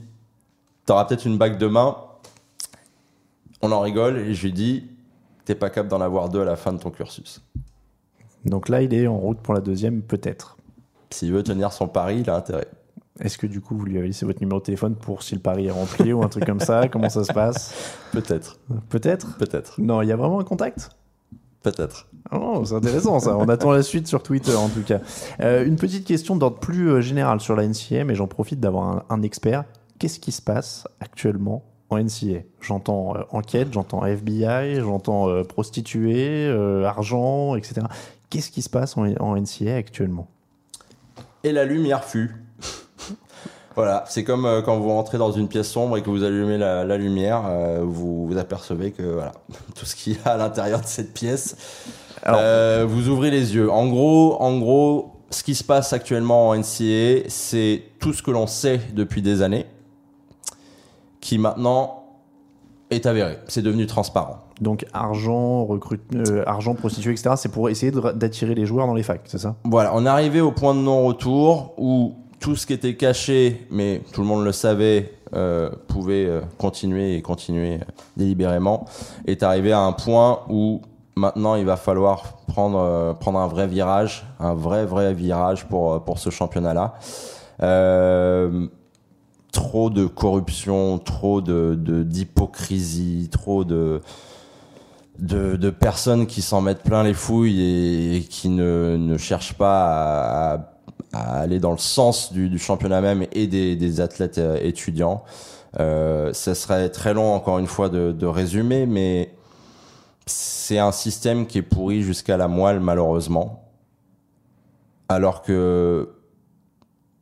[0.87, 1.97] t'auras peut-être une bague demain.
[3.63, 4.85] On en rigole et je lui dis
[5.45, 7.43] t'es pas capable d'en avoir deux à la fin de ton cursus.
[8.45, 10.57] Donc là, il est en route pour la deuxième, peut-être.
[11.11, 12.67] S'il veut tenir son pari, il a intérêt.
[13.21, 15.41] Est-ce que du coup vous lui avez laissé votre numéro de téléphone pour si le
[15.41, 16.89] pari est rempli ou un truc comme ça?
[16.89, 17.73] Comment ça se passe?
[18.13, 18.59] Peut-être.
[18.89, 19.37] Peut-être?
[19.37, 19.81] Peut-être.
[19.81, 20.91] Non, il y a vraiment un contact?
[21.63, 22.09] Peut-être.
[22.33, 23.37] Oh, c'est intéressant ça.
[23.37, 25.01] On attend la suite sur Twitter en tout cas.
[25.41, 28.89] Euh, une petite question d'ordre plus euh, général sur la NCA, mais j'en profite d'avoir
[28.89, 29.65] un, un, expert.
[29.99, 36.47] Qu'est-ce qui se passe actuellement en NCA J'entends euh, enquête, j'entends FBI, j'entends euh, prostituée,
[36.47, 37.87] euh, argent, etc.
[38.31, 40.29] Qu'est-ce qui se passe en, en NCA actuellement?
[41.45, 42.35] Et la lumière fut.
[43.77, 46.59] Voilà, c'est comme euh, quand vous rentrez dans une pièce sombre et que vous allumez
[46.59, 49.33] la, la lumière, euh, vous, vous apercevez que voilà,
[49.75, 51.57] tout ce qu'il y a à l'intérieur de cette pièce,
[52.23, 53.71] Alors, euh, vous ouvrez les yeux.
[53.71, 58.31] En gros, en gros, ce qui se passe actuellement en NCA, c'est tout ce que
[58.31, 59.67] l'on sait depuis des années,
[61.21, 62.05] qui maintenant
[62.91, 63.39] est avéré.
[63.49, 64.44] C'est devenu transparent.
[64.61, 67.31] Donc argent, recrute, euh, argent, prostituée, etc.
[67.37, 69.57] C'est pour essayer d'attirer les joueurs dans les facs, c'est ça?
[69.65, 74.03] Voilà, on est arrivé au point de non-retour où tout ce qui était caché, mais
[74.13, 77.81] tout le monde le savait, euh, pouvait euh, continuer et continuer
[78.17, 78.87] délibérément,
[79.27, 80.83] est arrivé à un point où
[81.17, 86.19] maintenant il va falloir prendre, prendre un vrai virage, un vrai, vrai virage pour, pour
[86.19, 86.95] ce championnat-là.
[89.53, 94.03] Trop de corruption, trop de d'hypocrisie, trop de,
[95.19, 99.55] de, de personnes qui s'en mettent plein les fouilles et, et qui ne, ne cherchent
[99.55, 100.75] pas à,
[101.13, 105.23] à aller dans le sens du, du championnat même et des, des athlètes euh, étudiants.
[105.81, 109.35] Euh, ça serait très long, encore une fois, de, de résumer, mais
[110.27, 113.71] c'est un système qui est pourri jusqu'à la moelle, malheureusement.
[115.09, 116.11] Alors que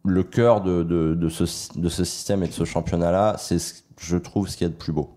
[0.05, 1.45] le cœur de, de, de, ce,
[1.79, 3.59] de ce système et de ce championnat-là, c'est,
[3.99, 5.11] je trouve, ce qu'il y a de plus beau.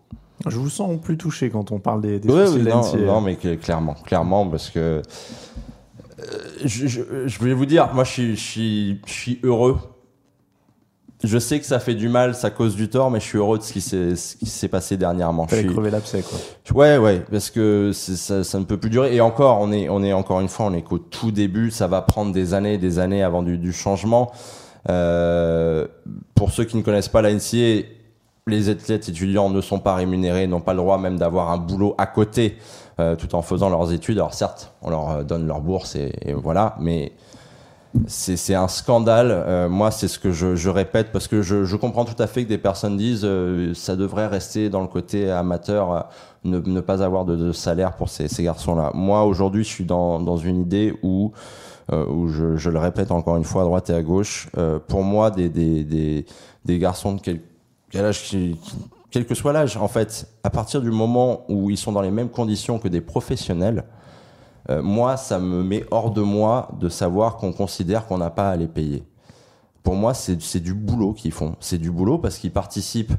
[0.48, 3.96] Je vous sens plus touché quand on parle des, des oui, non, non, mais clairement,
[4.06, 5.02] clairement, parce que
[6.64, 9.78] je, je, je, vais vous dire, moi je suis, je, suis, je suis heureux.
[11.24, 13.58] Je sais que ça fait du mal, ça cause du tort, mais je suis heureux
[13.58, 15.48] de ce qui s'est, ce qui s'est passé dernièrement.
[15.48, 15.74] Fallait je suis...
[15.74, 16.38] crever l'abcès, quoi.
[16.76, 19.16] Ouais, ouais, parce que ça, ça, ne peut plus durer.
[19.16, 21.72] Et encore, on est, on est encore une fois, on est qu'au tout début.
[21.72, 24.32] Ça va prendre des années, des années avant du, du changement.
[24.90, 25.88] Euh,
[26.36, 27.88] pour ceux qui ne connaissent pas la NCA,
[28.48, 31.96] les athlètes étudiants ne sont pas rémunérés, n'ont pas le droit même d'avoir un boulot
[31.98, 32.58] à côté
[33.00, 34.18] euh, tout en faisant leurs études.
[34.18, 37.14] Alors certes, on leur euh, donne leur bourse et, et voilà, mais
[38.08, 39.30] c'est un scandale.
[39.32, 42.28] Euh, moi, c'est ce que je, je, répète parce que je, je, comprends tout à
[42.28, 46.02] fait que des personnes disent euh, ça devrait rester dans le côté amateur, euh,
[46.44, 48.92] ne, ne, pas avoir de, de, salaire pour ces, ces garçons-là.
[48.94, 51.32] Moi, aujourd'hui, je suis dans, dans une idée où,
[51.92, 54.50] où je, je, le répète encore une fois à droite et à gauche,
[54.88, 56.26] pour moi, des, des, des,
[56.66, 57.40] des garçons de quel,
[57.96, 58.56] quel
[59.16, 62.12] quel que soit l'âge, en fait, à partir du moment où ils sont dans les
[62.12, 63.86] mêmes conditions que des professionnels,
[64.70, 68.50] euh, moi, ça me met hors de moi de savoir qu'on considère qu'on n'a pas
[68.50, 69.06] à les payer.
[69.84, 71.56] Pour moi, c'est du boulot qu'ils font.
[71.62, 73.14] C'est du boulot parce qu'ils participent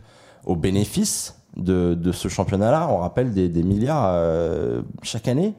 [0.45, 2.89] aux bénéfices de, de ce championnat-là.
[2.91, 5.55] On rappelle des, des milliards euh, chaque année.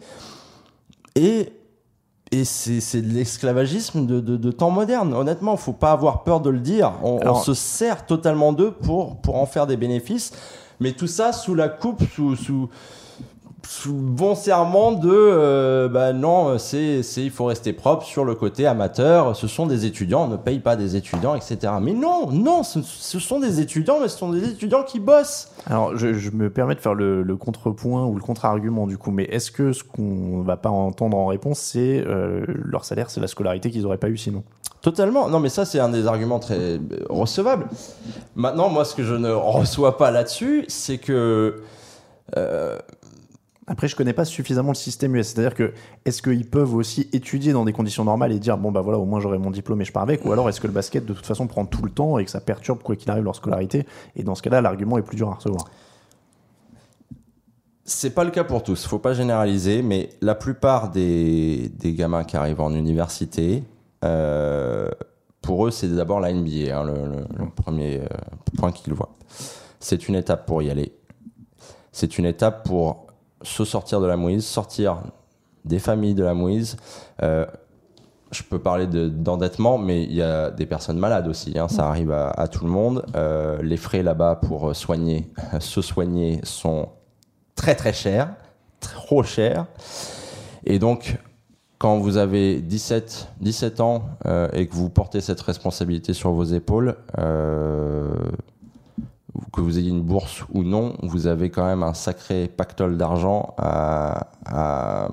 [1.16, 1.52] Et,
[2.32, 5.14] et c'est de l'esclavagisme de, de, de, temps moderne.
[5.14, 6.94] Honnêtement, faut pas avoir peur de le dire.
[7.04, 10.34] On, Alors, on se sert totalement d'eux pour, pour en faire des bénéfices.
[10.80, 12.70] Mais tout ça sous la coupe, sous, sous, sous
[13.88, 18.66] bon serment de euh, bah non c'est c'est il faut rester propre sur le côté
[18.66, 22.64] amateur ce sont des étudiants on ne paye pas des étudiants etc mais non non
[22.64, 26.32] ce, ce sont des étudiants mais ce sont des étudiants qui bossent alors je, je
[26.32, 29.74] me permets de faire le, le contrepoint ou le contre-argument du coup mais est-ce que
[29.74, 33.86] ce qu'on va pas entendre en réponse c'est euh, leur salaire c'est la scolarité qu'ils
[33.86, 34.44] auraient pas eu sinon?
[34.82, 35.28] Totalement.
[35.28, 37.68] Non, mais ça, c'est un des arguments très recevables.
[38.36, 41.64] Maintenant, moi, ce que je ne reçois pas là-dessus, c'est que
[42.38, 42.78] euh,
[43.70, 45.28] après, je connais pas suffisamment le système US.
[45.28, 45.74] C'est-à-dire que,
[46.06, 49.04] est-ce qu'ils peuvent aussi étudier dans des conditions normales et dire, bon, bah voilà, au
[49.04, 51.14] moins j'aurai mon diplôme et je pars avec Ou alors, est-ce que le basket, de
[51.14, 53.86] toute façon, prend tout le temps et que ça perturbe, quoi qu'il arrive, leur scolarité?
[54.16, 55.66] Et dans ce cas-là, l'argument est plus dur à recevoir.
[57.84, 58.88] C'est pas le cas pour tous.
[58.88, 63.64] Faut pas généraliser, mais la plupart des, des gamins qui arrivent en université,
[64.06, 64.90] euh,
[65.42, 68.08] pour eux, c'est d'abord la NBA, hein, le, le, le, premier euh,
[68.58, 69.14] point qu'ils voient.
[69.82, 70.94] C'est une étape pour y aller.
[71.92, 73.07] C'est une étape pour
[73.42, 75.02] se sortir de la mouise, sortir
[75.66, 76.78] des familles de la mouise.
[77.22, 77.46] Euh,
[78.32, 81.58] je peux parler d'endettement, mais il y a des personnes malades aussi.
[81.58, 83.06] Hein, ça arrive à, tout le monde.
[83.16, 85.30] Euh, les frais là-bas pour soigner,
[85.60, 86.90] se soigner sont
[87.56, 88.30] très très chers,
[88.82, 89.66] trop chers.
[90.66, 91.18] Et donc,
[91.78, 96.44] quand vous avez 17, 17 ans euh, et que vous portez cette responsabilité sur vos
[96.44, 98.10] épaules, euh,
[99.54, 103.54] que vous ayez une bourse ou non, vous avez quand même un sacré pactole d'argent
[103.58, 105.10] à, à,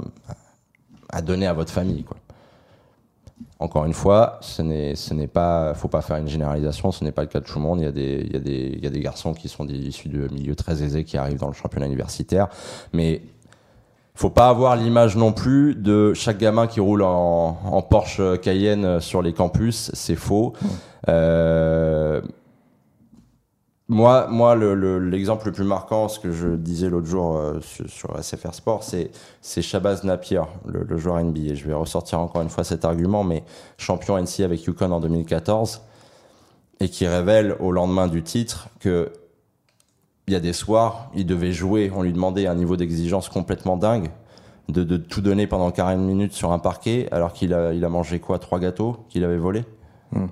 [1.10, 2.04] à, donner à votre famille.
[2.04, 2.16] Quoi.
[3.58, 7.28] Encore une fois, ce n'est, pas, faut pas faire une généralisation, ce n'est pas le
[7.28, 7.80] cas de tout le monde.
[7.80, 9.64] Il y a des, il y a des, il y a des garçons qui sont
[9.64, 12.48] des, issus de milieux très aisés qui arrivent dans le championnat universitaire,
[12.92, 13.22] mais
[14.16, 19.00] faut pas avoir l'image non plus de chaque gamin qui roule en, en Porsche Cayenne
[19.00, 20.52] sur les campus, c'est faux.
[21.08, 22.20] Euh,
[23.88, 28.54] moi, moi, l'exemple le, plus marquant, ce que je disais l'autre jour euh, sur, SFR
[28.54, 31.54] Sport, c'est Shabazz Napier, le, le, joueur NBA.
[31.54, 33.44] Je vais ressortir encore une fois cet argument, mais
[33.76, 35.82] champion NC avec Yukon en 2014
[36.80, 39.12] et qui révèle au lendemain du titre que
[40.26, 43.76] il y a des soirs, il devait jouer, on lui demandait un niveau d'exigence complètement
[43.76, 44.10] dingue,
[44.70, 47.90] de, de, tout donner pendant 40 minutes sur un parquet, alors qu'il a, il a
[47.90, 48.38] mangé quoi?
[48.38, 49.64] Trois gâteaux qu'il avait volés?
[50.12, 50.28] Hmm.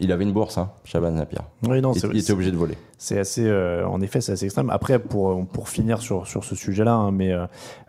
[0.00, 1.40] Il avait une bourse, hein, Chaban Napier.
[1.68, 2.78] Oui, non, il, il était obligé de voler.
[2.98, 4.70] C'est assez, euh, en effet, c'est assez extrême.
[4.70, 7.46] Après, pour pour finir sur sur ce sujet-là, hein, mais euh,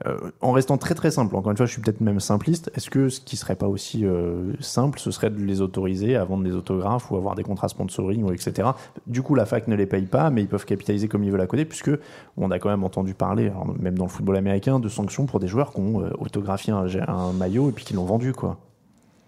[0.07, 1.35] euh, en restant très très simple.
[1.35, 2.71] Encore une fois, je suis peut-être même simpliste.
[2.75, 6.23] Est-ce que ce qui serait pas aussi euh, simple, ce serait de les autoriser à
[6.23, 8.69] vendre des autographes ou avoir des contrats sponsoring ou etc.
[9.05, 11.41] Du coup, la fac ne les paye pas, mais ils peuvent capitaliser comme ils veulent
[11.41, 11.91] à côté, puisque
[12.37, 15.47] on a quand même entendu parler, même dans le football américain, de sanctions pour des
[15.47, 18.57] joueurs qui ont autographié un, un maillot et puis qui l'ont vendu, quoi.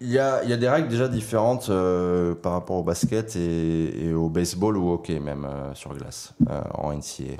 [0.03, 4.75] Il y, a, des règles déjà différentes euh, par rapport au basket et, au baseball
[4.75, 7.37] ou au hockey même euh, sur glace euh, en NCA.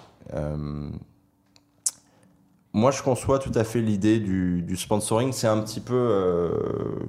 [2.71, 5.31] moi, je conçois tout à fait l'idée du, sponsoring.
[5.31, 6.51] C'est un petit peu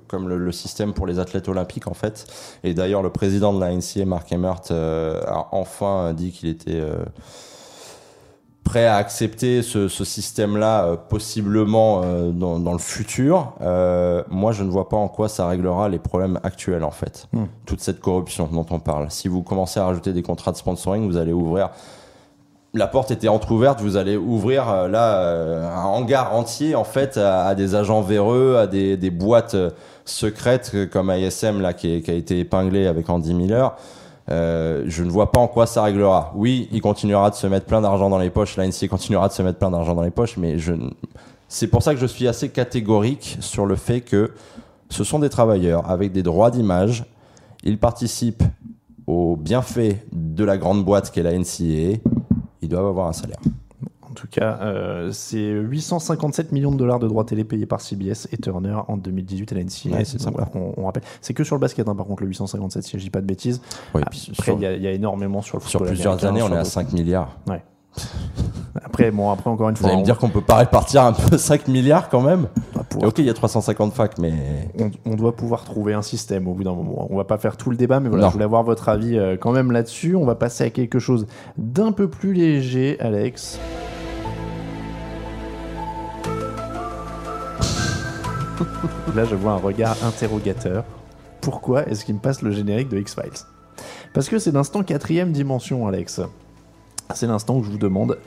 [0.08, 2.24] comme le, le, système pour les athlètes olympiques en fait.
[2.64, 6.82] Et d'ailleurs, le président de la NCA, Mark Emmert, a enfin dit qu'il était
[8.64, 14.52] prêt à accepter ce, ce système-là euh, possiblement euh, dans, dans, le futur, euh, moi
[14.52, 17.28] je ne vois pas en quoi ça réglera les problèmes actuels en fait.
[17.32, 17.44] Mm.
[17.66, 19.06] Toute cette corruption dont on parle.
[19.10, 21.70] Si vous commencez à rajouter des contrats de sponsoring, vous allez ouvrir.
[22.74, 27.18] La porte était entrouverte, vous allez ouvrir euh, là euh, un hangar entier en fait
[27.18, 29.56] à, à, des agents véreux, à des, des boîtes
[30.04, 33.76] secrètes comme ISM là qui, est, qui a été épinglé avec Andy Miller.
[34.30, 36.32] Euh, je ne vois pas en quoi ça réglera.
[36.34, 39.42] Oui, il continuera de se mettre plein d'argent dans les poches, l'ANC continuera de se
[39.42, 40.56] mettre plein d'argent dans les poches, mais
[41.48, 44.32] c'est pour ça que je suis assez catégorique sur le fait que
[44.90, 47.04] ce sont des travailleurs avec des droits d'image,
[47.64, 48.44] ils participent
[49.06, 51.98] aux bienfaits de la grande boîte qu'est la NCAA,
[52.60, 53.40] ils doivent avoir un salaire.
[54.12, 58.28] En tout cas, euh, c'est 857 millions de dollars de droits télé payés par CBS
[58.30, 59.96] et Turner en 2018 à la NCAA.
[59.96, 60.50] Ouais, c'est sympa.
[60.54, 63.02] on, on rappelle, c'est que sur le basket, hein, par contre, le 857, si je
[63.04, 63.62] dis pas de bêtises.
[63.94, 66.12] Ah, Après, sur, il y, a- il y a énormément sur le sur football plusieurs
[66.12, 67.38] américain, années, on sur est à le- 5 milliards.
[67.48, 67.62] Ouais.
[68.84, 71.12] Après, bon, après, encore une Vous fois, allez me dire qu'on peut pas répartir un
[71.12, 72.48] peu 5 milliards quand même
[72.88, 74.32] pouvoir Ok, il y a 350 facs, mais
[74.78, 77.06] on, on doit pouvoir trouver un système au bout d'un moment.
[77.10, 78.28] On va pas faire tout le débat, mais voilà, Non.
[78.28, 80.14] je voulais avoir votre avis euh, quand même là-dessus.
[80.16, 81.26] On va passer à quelque chose
[81.58, 83.58] d'un peu plus léger, Alex.
[89.14, 90.84] Là, je vois un regard interrogateur.
[91.40, 93.46] Pourquoi est-ce qu'il me passe le générique de X-Files?
[94.14, 96.20] Parce que c'est l'instant quatrième dimension, Alex.
[97.14, 98.18] C'est l'instant où je vous demande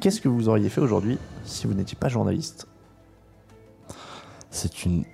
[0.00, 2.66] qu'est-ce que vous auriez fait aujourd'hui si vous n'étiez pas journaliste?
[4.50, 5.04] C'est une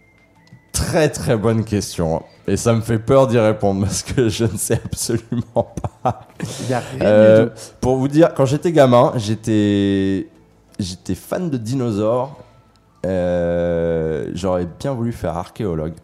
[0.72, 2.22] très très bonne question.
[2.46, 6.26] Et ça me fait peur d'y répondre parce que je ne sais absolument pas.
[6.60, 7.56] Il y a rien Euh, du tout.
[7.80, 10.28] pour vous dire, quand j'étais gamin, j'étais
[10.78, 12.36] j'étais fan de dinosaures.
[13.04, 15.94] Euh, J'aurais bien voulu faire archéologue.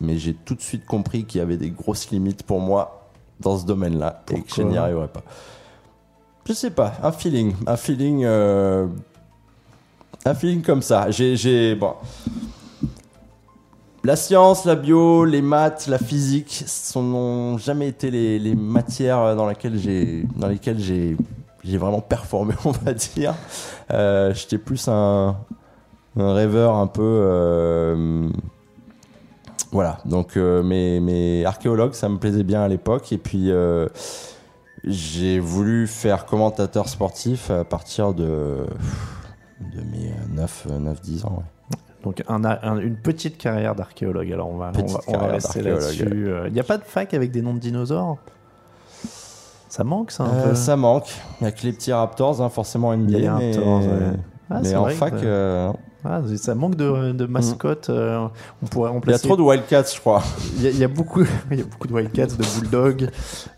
[0.00, 3.08] Mais j'ai tout de suite compris qu'il y avait des grosses limites pour moi
[3.40, 5.22] dans ce domaine-là et que je n'y arriverais pas.
[6.46, 8.86] Je sais pas, un feeling, un feeling, euh,
[10.26, 11.10] un feeling comme ça.
[11.10, 11.94] J'ai, bon,
[14.02, 19.34] la science, la bio, les maths, la physique, ce n'ont jamais été les, les matières
[19.36, 21.16] dans lesquelles j'ai, dans lesquelles j'ai,
[21.62, 23.34] j'ai vraiment performé, on va dire.
[23.90, 25.36] Euh, J'étais plus un,
[26.16, 27.02] un rêveur un peu.
[27.02, 28.28] euh,
[29.72, 33.12] voilà, donc euh, mes, mes archéologues, ça me plaisait bien à l'époque.
[33.12, 33.88] Et puis, euh,
[34.84, 38.66] j'ai voulu faire commentateur sportif à partir de,
[39.60, 41.38] de mes 9, 9 10 ans.
[41.38, 41.76] ouais.
[42.04, 44.30] Donc un, un- une petite carrière d'archéologue.
[44.30, 46.28] Alors on va, on va, on va rester là-dessus.
[46.46, 48.18] Il n'y a pas de fac avec des noms de dinosaures?
[49.70, 50.54] Ça manque ça un Euh, peu?
[50.54, 51.08] ça manque.
[51.40, 53.18] Il n'y a que les petits Raptors, hein, forcément NBA.
[53.18, 54.12] Les mais Raptors, ouais.
[54.50, 55.72] Ah, mais en fac, euh,
[56.06, 57.88] Ah, ça manque de, de mascottes.
[57.88, 58.26] euh,
[58.62, 59.26] on pourrait il y a remplacer.
[59.26, 60.22] trop de Wildcats, je crois.
[60.56, 63.10] Il y a, il y a beaucoup, il y a beaucoup de Wildcats, de Bulldogs.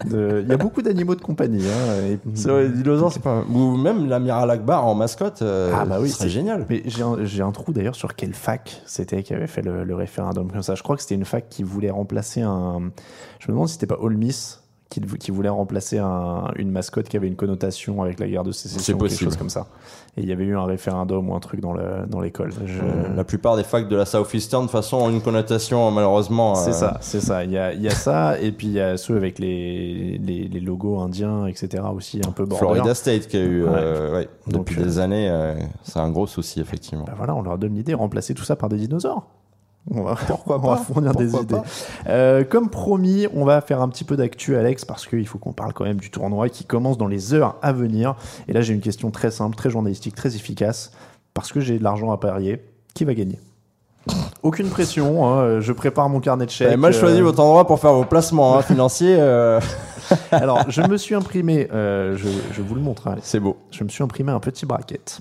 [0.07, 1.65] de- Il y a beaucoup d'animaux de compagnie.
[1.67, 3.43] hein, et- C'est vrai, dinosaures, c'est pas.
[3.53, 6.67] Ou même l'amiral Akbar en mascotte, euh, Ah bah oui, c'est- génial.
[6.71, 9.95] Mais j'ai un, un trou d'ailleurs sur quelle fac c'était qui avait fait le, le
[9.97, 10.75] référendum comme ça.
[10.77, 12.91] Je crois que c'était une fac qui voulait remplacer un.
[13.41, 17.09] Je me demande si c'était pas Ole Miss qui, qui voulait remplacer un- une mascotte
[17.09, 19.67] qui avait une connotation avec la guerre de sécession quelque chose comme ça.
[20.17, 22.53] Et il y avait eu un référendum ou un truc dans le- dans l'école.
[22.65, 25.91] Je- Euh, La plupart des facs de la Southeastern, de toute façon, ont une connotation,
[25.91, 26.55] malheureusement.
[26.55, 27.43] C'est euh, ça, c'est ça.
[27.45, 30.19] Il y a, il y a ça, et puis il y a ceux avec les,
[30.23, 31.83] les, les logos indiens, etc.
[31.95, 32.59] aussi un peu border.
[32.67, 35.29] Florida State qui a eu, euh, ouais, depuis des années,
[35.83, 37.05] c'est un gros souci, effectivement.
[37.07, 39.27] Bah voilà, on leur donne l'idée, remplacer tout ça par des dinosaures.
[39.91, 41.57] On va, Pourquoi on va fournir des idées.
[42.09, 45.53] Euh, comme promis, on va faire un petit peu d'actu, Alex, parce qu'il faut qu'on
[45.53, 48.17] parle quand même du tournoi qui commence dans les heures à venir.
[48.49, 50.91] Et là, j'ai une question très simple, très journalistique, très efficace,
[51.35, 52.63] parce que j'ai de l'argent à parier.
[52.95, 53.39] Qui va gagner?
[54.43, 56.69] Aucune pression, hein, je prépare mon carnet de Vous chèques.
[56.69, 59.17] avez mal choisi euh, votre endroit pour faire vos placements hein, financiers.
[59.19, 59.61] euh,
[60.31, 63.57] Alors, je me suis imprimé, euh, je, je vous le montre, hein, c'est beau.
[63.73, 65.21] je me suis imprimé un petit bracket.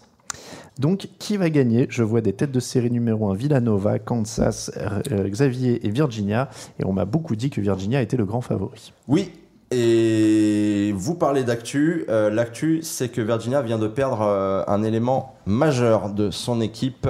[0.80, 1.88] Donc, qui va gagner?
[1.90, 6.50] Je vois des têtes de série numéro 1, Villanova, Kansas, euh, Xavier et Virginia.
[6.80, 8.94] Et on m'a beaucoup dit que Virginia était le grand favori.
[9.08, 9.32] Oui.
[9.72, 12.06] Et vous parlez d'actu.
[12.10, 17.08] Euh, L'actu, c'est que Virginia vient de perdre euh, un élément majeur de son équipe.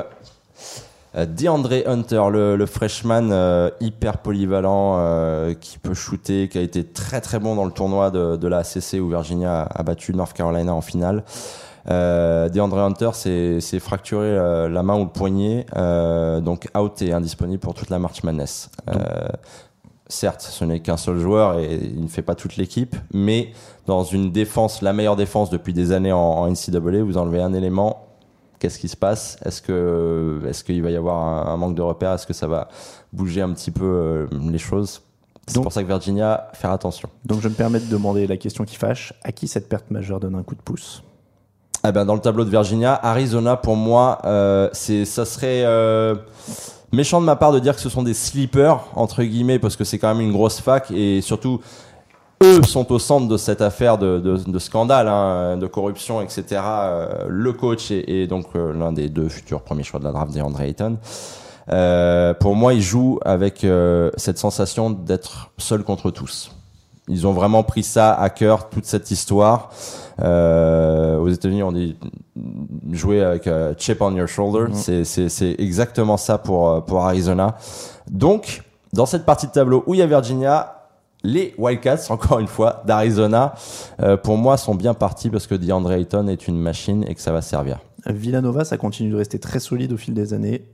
[1.15, 6.83] Euh, DeAndre Hunter, le, freshman euh, hyper polyvalent euh, qui peut shooter, qui a été
[6.83, 10.73] très très bon dans le tournoi de, la ACC où Virginia a battu North Carolina
[10.73, 11.23] en finale.
[11.89, 17.13] Euh, DeAndre Hunter s'est fracturé euh, la main ou le poignet, euh, donc out et
[17.13, 18.69] indisponible pour toute la March Madness.
[18.89, 19.27] Euh,
[20.07, 23.51] certes, ce n'est qu'un seul joueur et il ne fait pas toute l'équipe, mais
[23.85, 27.53] dans une défense, la meilleure défense depuis des années en, en NCAA, vous enlevez un
[27.53, 28.07] élément.
[28.57, 29.37] Qu'est-ce qui se passe?
[29.45, 32.13] Est-ce que est-ce qu'il va y avoir un, un manque de repères?
[32.13, 32.69] Est-ce que ça va
[33.11, 35.01] bouger un petit peu les choses?
[35.47, 37.07] C'est pour ça que Virginia, faire attention.
[37.23, 40.19] Donc, je me permets de demander la question qui fâche à qui cette perte majeure
[40.19, 41.03] donne un coup de pouce?
[41.87, 46.15] Eh ben, dans le tableau de Virginia, Arizona, pour moi, euh, c'est, ça serait euh,
[46.91, 49.83] méchant de ma part de dire que ce sont des sleepers, entre guillemets, parce que
[49.83, 51.61] c'est quand même une grosse fac et surtout,
[52.43, 56.43] eux sont au centre de cette affaire de, de, de scandale, hein, de corruption, etc.
[56.63, 60.11] Euh, le coach et, et donc euh, l'un des deux futurs premiers choix de la
[60.11, 60.97] draft, DeAndre Ayton.
[61.71, 66.51] Euh, pour moi, ils jouent avec euh, cette sensation d'être seuls contre tous.
[67.07, 69.69] Ils ont vraiment pris ça à cœur, toute cette histoire.
[70.21, 71.97] Euh, aux États-Unis, on dit
[72.91, 74.73] jouer avec euh, chip on your shoulder.
[74.73, 77.57] C'est, c'est, exactement ça pour, euh, pour Arizona.
[78.09, 78.63] Donc,
[78.93, 80.89] dans cette partie de tableau où il y a Virginia,
[81.23, 83.55] les Wildcats, encore une fois, d'Arizona,
[84.01, 87.21] euh, pour moi, sont bien partis parce que DeAndre Ayton est une machine et que
[87.21, 87.79] ça va servir.
[88.07, 90.65] Villanova, ça continue de rester très solide au fil des années.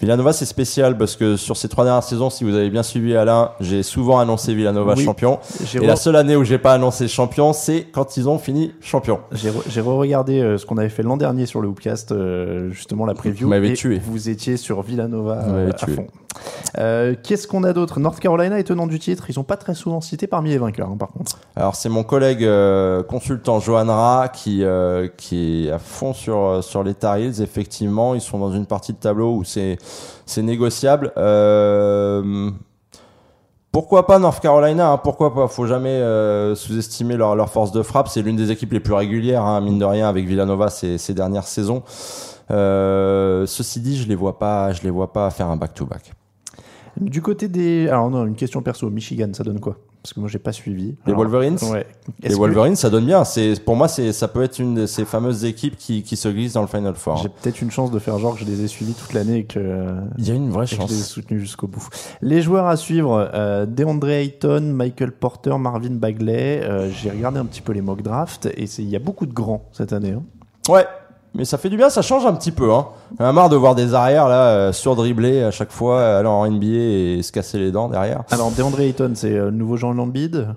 [0.00, 3.14] Villanova, c'est spécial parce que sur ces trois dernières saisons, si vous avez bien suivi
[3.16, 5.04] Alain, j'ai souvent annoncé Villanova Oui.
[5.04, 5.38] champion.
[5.60, 8.72] Et re- la seule année où j'ai pas annoncé champion, c'est quand ils ont fini
[8.80, 9.20] champion.
[9.32, 12.70] J'ai re- j'ai re-regardé euh, ce qu'on avait fait l'an dernier sur le Hoopcast, euh,
[12.70, 13.44] justement la preview.
[13.46, 14.00] Vous m'avez tué.
[14.04, 15.92] Vous étiez sur Villanova euh, à tué.
[15.94, 16.06] fond.
[16.78, 18.00] Euh, Qu'est-ce qu'on a d'autre?
[18.00, 19.26] North Carolina est tenant du titre.
[19.30, 21.38] Ils sont pas très souvent cités parmi les vainqueurs, hein, par contre.
[21.54, 26.58] Alors c'est mon collègue euh, consultant Johan Ra qui euh, qui est à fond sur
[26.64, 27.40] sur les Tar Heels.
[27.40, 29.78] Effectivement, ils sont dans une partie de tableau où c'est
[30.26, 31.12] c'est négociable.
[31.16, 32.50] Euh,
[33.72, 35.48] pourquoi pas North Carolina hein, Pourquoi pas?
[35.48, 38.08] Faut jamais euh, sous-estimer leur, force de frappe.
[38.08, 41.12] C'est l'une des équipes les plus régulières, hein, mine de rien, avec Villanova ces, ces
[41.12, 41.82] dernières saisons.
[42.50, 46.12] Euh, ceci dit, je les vois pas, je les vois pas faire un back-to-back.
[47.00, 47.88] Du côté des.
[47.88, 48.88] Alors, non, une question perso.
[48.90, 49.76] Michigan, ça donne quoi?
[50.04, 50.96] Parce que moi, j'ai pas suivi.
[51.06, 51.86] Les Alors, Wolverines Ouais.
[52.22, 53.24] Les que Wolverines, ça donne bien.
[53.24, 56.28] C'est pour moi, c'est ça peut être une de ces fameuses équipes qui, qui se
[56.28, 57.16] glissent dans le Final Four.
[57.16, 59.44] J'ai peut-être une chance de faire genre que je les ai suivis toute l'année et
[59.44, 59.94] que.
[60.18, 61.06] Il y a une vraie que je les ai chance.
[61.06, 61.88] soutenus jusqu'au bout.
[62.20, 66.60] Les joueurs à suivre, euh, DeAndre Ayton, Michael Porter, Marvin Bagley.
[66.62, 69.32] Euh, J'ai regardé un petit peu les mock drafts et il y a beaucoup de
[69.32, 70.12] grands cette année.
[70.12, 70.22] hein.
[70.68, 70.84] Ouais,
[71.34, 72.72] mais ça fait du bien, ça change un petit peu.
[72.72, 72.86] Hein.
[73.18, 76.28] On a marre de voir des arrières là euh, surdribbler à chaque fois, euh, aller
[76.28, 78.22] en NBA et se casser les dents derrière.
[78.30, 80.48] Alors, DeAndre Ayton, c'est euh, le nouveau Jean Lambide.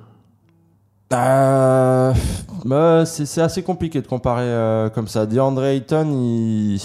[1.14, 2.14] Euh,
[2.66, 5.26] bah, c'est c'est assez compliqué de comparer euh, comme ça.
[5.26, 6.82] DeAndre Ayton, il...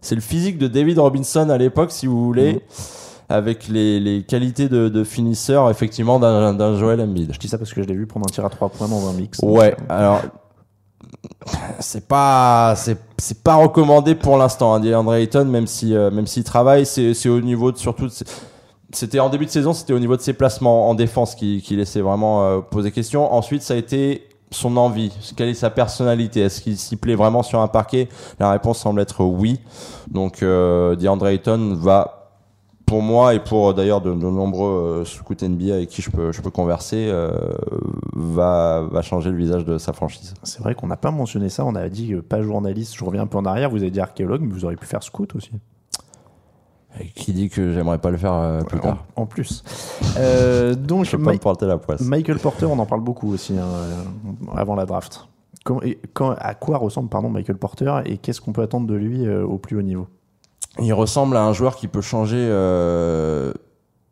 [0.00, 2.60] c'est le physique de David Robinson à l'époque, si vous voulez, Mhm.
[3.28, 7.30] avec les, les qualités de, de finisseur effectivement d'un d'un Joel Embiid.
[7.32, 9.06] Je dis ça parce que je l'ai vu prendre un tir à trois points dans
[9.06, 9.38] un mix.
[9.42, 10.22] Ouais, alors
[11.78, 16.26] c'est pas c'est c'est pas recommandé pour l'instant hein, DeAndre Ayton même si euh, même
[16.26, 18.08] s'il travaille c'est au niveau de surtout
[18.92, 21.76] c'était en début de saison c'était au niveau de ses placements en défense qui qui
[21.76, 23.32] laissait vraiment euh, poser question.
[23.32, 25.12] Ensuite ça a été son envie.
[25.36, 26.40] Quelle est sa personnalité?
[26.40, 28.08] Est-ce qu'il s'y plaît vraiment sur un parquet?
[28.38, 29.60] La réponse semble être oui.
[30.10, 32.17] Donc euh, DeAndre Ayton va
[32.88, 36.10] pour moi et pour euh, d'ailleurs de, de nombreux euh, scouts NBA avec qui je
[36.10, 37.30] peux je peux converser euh,
[38.14, 40.34] va va changer le visage de sa franchise.
[40.42, 41.64] C'est vrai qu'on n'a pas mentionné ça.
[41.64, 42.94] On a dit pas journaliste.
[42.96, 43.70] Je reviens un peu en arrière.
[43.70, 45.50] Vous avez dit archéologue, mais vous auriez pu faire scout aussi.
[47.14, 49.62] Qui dit que j'aimerais pas le faire euh, plus En, tard en plus.
[50.16, 52.00] Euh, donc, Je peux pas me porter la poisse.
[52.00, 53.68] Michael Porter, on en parle beaucoup aussi hein,
[54.56, 55.28] avant la draft.
[55.64, 58.94] Comment- et quand- à quoi ressemble pardon, Michael Porter et qu'est-ce qu'on peut attendre de
[58.94, 60.08] lui euh, au plus haut niveau?
[60.80, 63.52] Il ressemble à un joueur qui peut changer euh,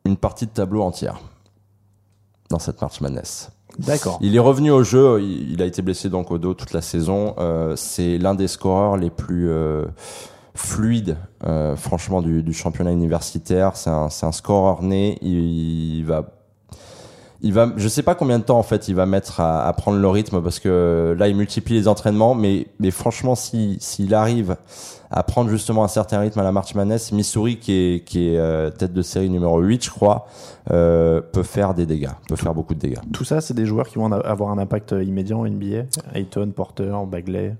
[0.05, 1.21] une partie de tableau entière
[2.51, 3.51] dans cette March Madness.
[3.79, 4.19] D'accord.
[4.21, 6.83] Il est revenu au jeu, il, il a été blessé donc au dos toute la
[6.83, 7.35] saison.
[7.39, 9.85] Euh, c'est l'un des scoreurs les plus euh,
[10.55, 11.17] fluides,
[11.77, 13.77] franchement, du, du championnat universitaire.
[13.77, 15.19] C'est un, c'est un scoreur né.
[15.21, 16.25] Il, il va,
[17.43, 19.73] il va, je sais pas combien de temps en fait il va mettre à, à
[19.73, 24.15] prendre le rythme parce que là il multiplie les entraînements, mais, mais franchement, si s'il
[24.15, 24.57] arrive
[25.11, 28.39] à prendre justement un certain rythme à la March Madness, Missouri qui est, qui est
[28.39, 30.27] euh, tête de série numéro 8 je crois,
[30.73, 32.99] euh, peut faire des dégâts, peut faire beaucoup de dégâts.
[33.13, 35.85] Tout ça, c'est des joueurs qui vont avoir un impact euh, immédiat en NBA.
[36.15, 37.55] Ayton, Porter, Bagley?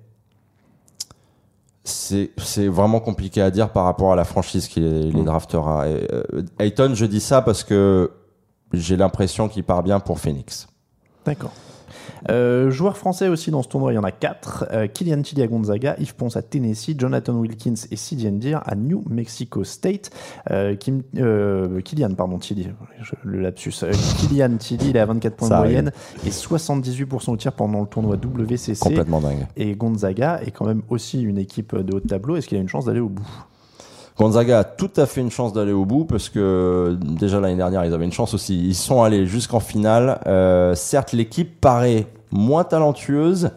[1.85, 5.25] C'est c'est vraiment compliqué à dire par rapport à la franchise qui les, les Mm.
[5.25, 5.85] draftera.
[5.85, 8.11] Euh, Ayton, je dis ça parce que
[8.73, 10.67] j'ai l'impression qu'il part bien pour Phoenix.
[11.25, 11.53] D'accord.
[12.31, 14.67] Euh, joueurs français aussi dans ce tournoi, il y en a quatre.
[14.73, 18.75] Euh, Kylian Tilly à Gonzaga, Yves Ponce à Tennessee, Jonathan Wilkins et Sidi Ndir à
[18.75, 20.11] New Mexico State.
[20.51, 22.69] Euh, Kim, euh, Kylian, pardon, Tilly,
[23.01, 23.73] je- le lapsus.
[23.83, 25.93] Euh, Kylian Tilly, il est à 24 points Ça de moyenne
[26.27, 28.79] et 78% au tir pendant le tournoi WCC.
[28.81, 29.47] Complètement dingue.
[29.57, 32.37] Et Gonzaga est quand même aussi une équipe de haut de tableau.
[32.37, 33.29] Est-ce qu'il a une chance d'aller au bout?
[34.19, 37.85] Gonzaga a tout à fait une chance d'aller au bout parce que déjà l'année dernière
[37.85, 38.59] ils avaient une chance aussi.
[38.59, 40.21] Ils sont allés jusqu'en finale.
[40.27, 43.51] Euh, certes l'équipe paraît moins talentueuse,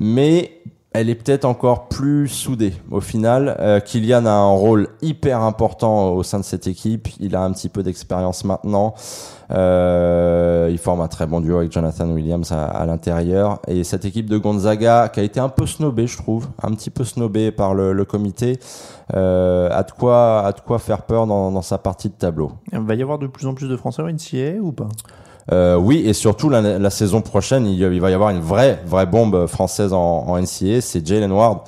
[0.00, 0.60] mais
[0.92, 2.72] elle est peut-être encore plus soudée.
[2.90, 7.08] Au final, euh, Kylian a un rôle hyper important au sein de cette équipe.
[7.20, 8.94] Il a un petit peu d'expérience maintenant.
[9.50, 13.60] Euh, il forme un très bon duo avec Jonathan Williams à, l'intérieur.
[13.68, 16.90] Et cette équipe de Gonzaga, qui a été un peu snobée, je trouve, un petit
[16.90, 18.58] peu snobée par le, comité,
[19.14, 22.52] euh, a, de quoi, faire peur dans, sa partie de tableau.
[22.72, 24.88] Il va y avoir de plus en plus de Français en NCAA ou pas?
[25.50, 28.80] Euh, oui, et surtout la, la saison prochaine, il, il va y avoir une vraie,
[28.86, 30.80] vraie bombe française en, en NCAA.
[30.80, 31.60] C'est Jalen Ward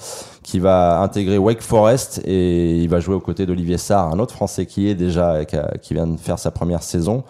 [0.42, 4.34] qui va intégrer Wake Forest et il va jouer aux côtés d'Olivier Sarr, un autre
[4.34, 5.44] Français qui est déjà,
[5.80, 7.22] qui vient de faire sa première saison.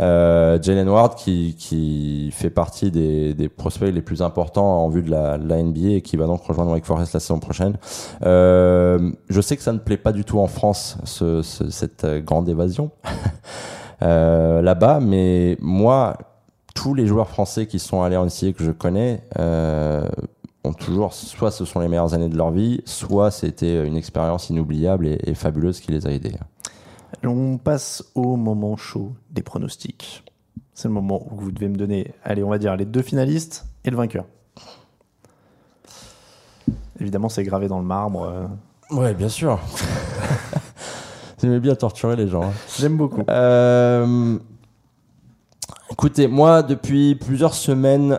[0.00, 5.02] Euh, Jalen Ward qui, qui fait partie des, des prospects les plus importants en vue
[5.02, 7.76] de la, de la NBA et qui va donc rejoindre Wake Forest la saison prochaine.
[8.24, 12.04] Euh, je sais que ça ne plaît pas du tout en France, ce, ce- cette
[12.04, 12.90] euh, grande évasion.
[14.02, 15.00] euh, là-bas.
[15.00, 16.16] Mais moi,
[16.74, 20.08] tous les joueurs français qui sont allés en NCAA que je connais euh,
[20.64, 24.50] ont toujours, soit ce sont les meilleures années de leur vie, soit c'était une expérience
[24.50, 26.34] inoubliable et, et fabuleuse qui les a aidés.
[27.24, 30.24] On passe au moment chaud des pronostics.
[30.74, 33.66] C'est le moment où vous devez me donner, allez, on va dire les deux finalistes
[33.84, 34.24] et le vainqueur.
[37.00, 38.22] Évidemment, c'est gravé dans le marbre.
[38.22, 38.46] euh.
[38.96, 39.58] Ouais, bien sûr.
[41.40, 42.42] J'aimais bien torturer les gens.
[42.44, 42.52] hein.
[42.78, 43.22] J'aime beaucoup.
[43.28, 44.38] Euh,
[45.90, 48.18] écoutez, moi, depuis plusieurs semaines,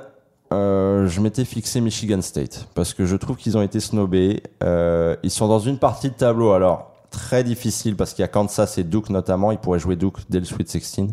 [0.53, 4.41] euh, je m'étais fixé Michigan State parce que je trouve qu'ils ont été snobés.
[4.63, 8.30] Euh, ils sont dans une partie de tableau, alors très difficile parce qu'il y a
[8.30, 9.51] Kansas et Duke notamment.
[9.51, 11.07] Ils pourraient jouer Duke dès le Sweet 16.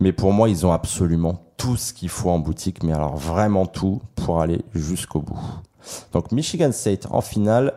[0.00, 3.66] Mais pour moi, ils ont absolument tout ce qu'il faut en boutique, mais alors vraiment
[3.66, 5.38] tout pour aller jusqu'au bout.
[6.12, 7.74] Donc Michigan State en finale.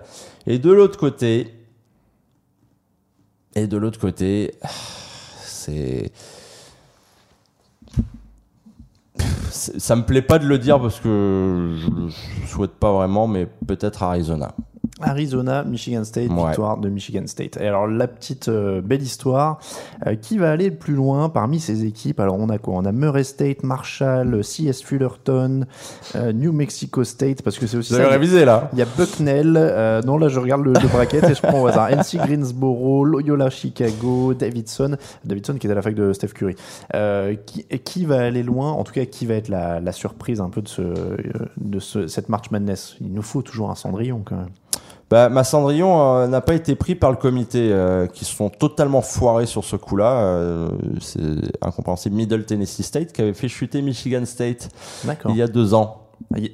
[0.47, 1.53] Et de l'autre côté,
[3.55, 4.53] et de l'autre côté,
[5.41, 6.11] c'est
[9.49, 12.09] ça me plaît pas de le dire parce que je le
[12.47, 14.53] souhaite pas vraiment, mais peut-être Arizona.
[15.01, 16.47] Arizona, Michigan State, Ouais.
[16.47, 17.57] victoire de Michigan State.
[17.57, 19.59] Et alors la petite euh, belle histoire,
[20.07, 22.19] euh, qui va aller le plus loin parmi ces équipes?
[22.19, 22.75] Alors on a quoi?
[22.77, 25.65] On a Murray State, Marshall, CS Fullerton,
[26.15, 28.05] euh, New Mexico State, parce que c'est aussi Vous ça.
[28.05, 31.35] avez révisé là Il y a Bucknell, non là je regarde le, le bracket et
[31.35, 31.89] je prends au hasard.
[31.91, 36.55] NC Greensboro, Loyola Chicago, Davidson, Davidson qui est à la fac de Steph Curry.
[37.83, 38.71] Qui, va aller loin?
[38.71, 40.81] En tout cas, qui va être la, la surprise un peu de, ce,
[41.57, 42.95] de ce, cette March Madness?
[43.01, 44.49] Il nous faut toujours un Cendrillon quand même.
[45.09, 48.49] Bah, ma Cendrillon euh, n'a pas été pris par le comité, euh, qui se sont
[48.49, 50.13] totalement foirés sur ce coup-là.
[50.13, 51.21] Euh, c'est
[51.61, 52.15] incompréhensible.
[52.15, 54.69] Middle Tennessee State qui avait fait chuter Michigan State
[55.29, 56.01] il y a deux ans,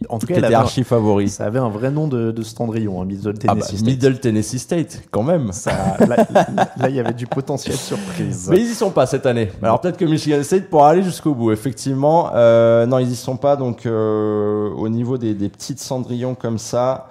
[0.10, 1.30] En tout cas, était archi favori.
[1.30, 3.88] ça avait un vrai nom de, de Cendrillon, hein, Middle Ah bah, Tennessee State.
[3.88, 5.54] Middle Tennessee State, quand même.
[5.54, 5.72] Ça,
[6.06, 8.50] là, il y avait du potentiel surprise.
[8.52, 9.50] Mais ils y sont pas cette année.
[9.64, 11.54] Alors peut-être que Michigan State pourra aller jusqu'au bout.
[11.54, 13.56] Effectivement, euh, non, ils y sont pas.
[13.56, 17.08] Donc euh, au niveau des, des petites cendrillons comme ça,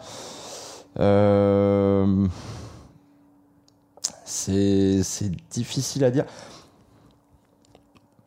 [4.24, 6.24] c'est c'est difficile à dire.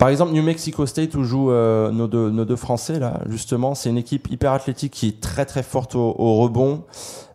[0.04, 3.74] Par exemple, New Mexico State où jouent euh, nos, deux, nos deux Français là, justement,
[3.74, 6.84] c'est une équipe hyper athlétique qui est très très forte au, au rebond.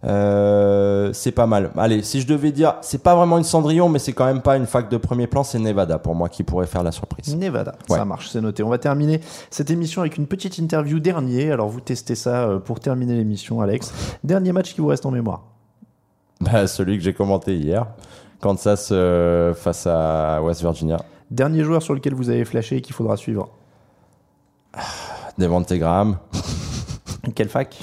[0.04, 1.70] Euh, c'est pas mal.
[1.78, 4.58] Allez, si je devais dire, c'est pas vraiment une Cendrillon, mais c'est quand même pas
[4.58, 7.34] une fac de premier plan, c'est Nevada pour moi qui pourrait faire la surprise.
[7.34, 7.96] Nevada, Ouais.
[7.96, 8.62] ça marche, c'est noté.
[8.62, 11.50] On va terminer cette émission avec une petite interview dernier.
[11.50, 13.94] Alors vous testez ça euh, pour terminer l'émission, Alex.
[14.24, 15.40] Dernier match qui vous reste en mémoire.
[16.42, 17.86] Bah, celui que j'ai commenté hier,
[18.42, 20.98] Kansas euh, face à West Virginia.
[21.30, 23.50] Dernier joueur sur lequel vous avez flashé et qu'il faudra suivre.
[25.38, 26.18] Devante Graham,
[27.34, 27.78] Quelle fac?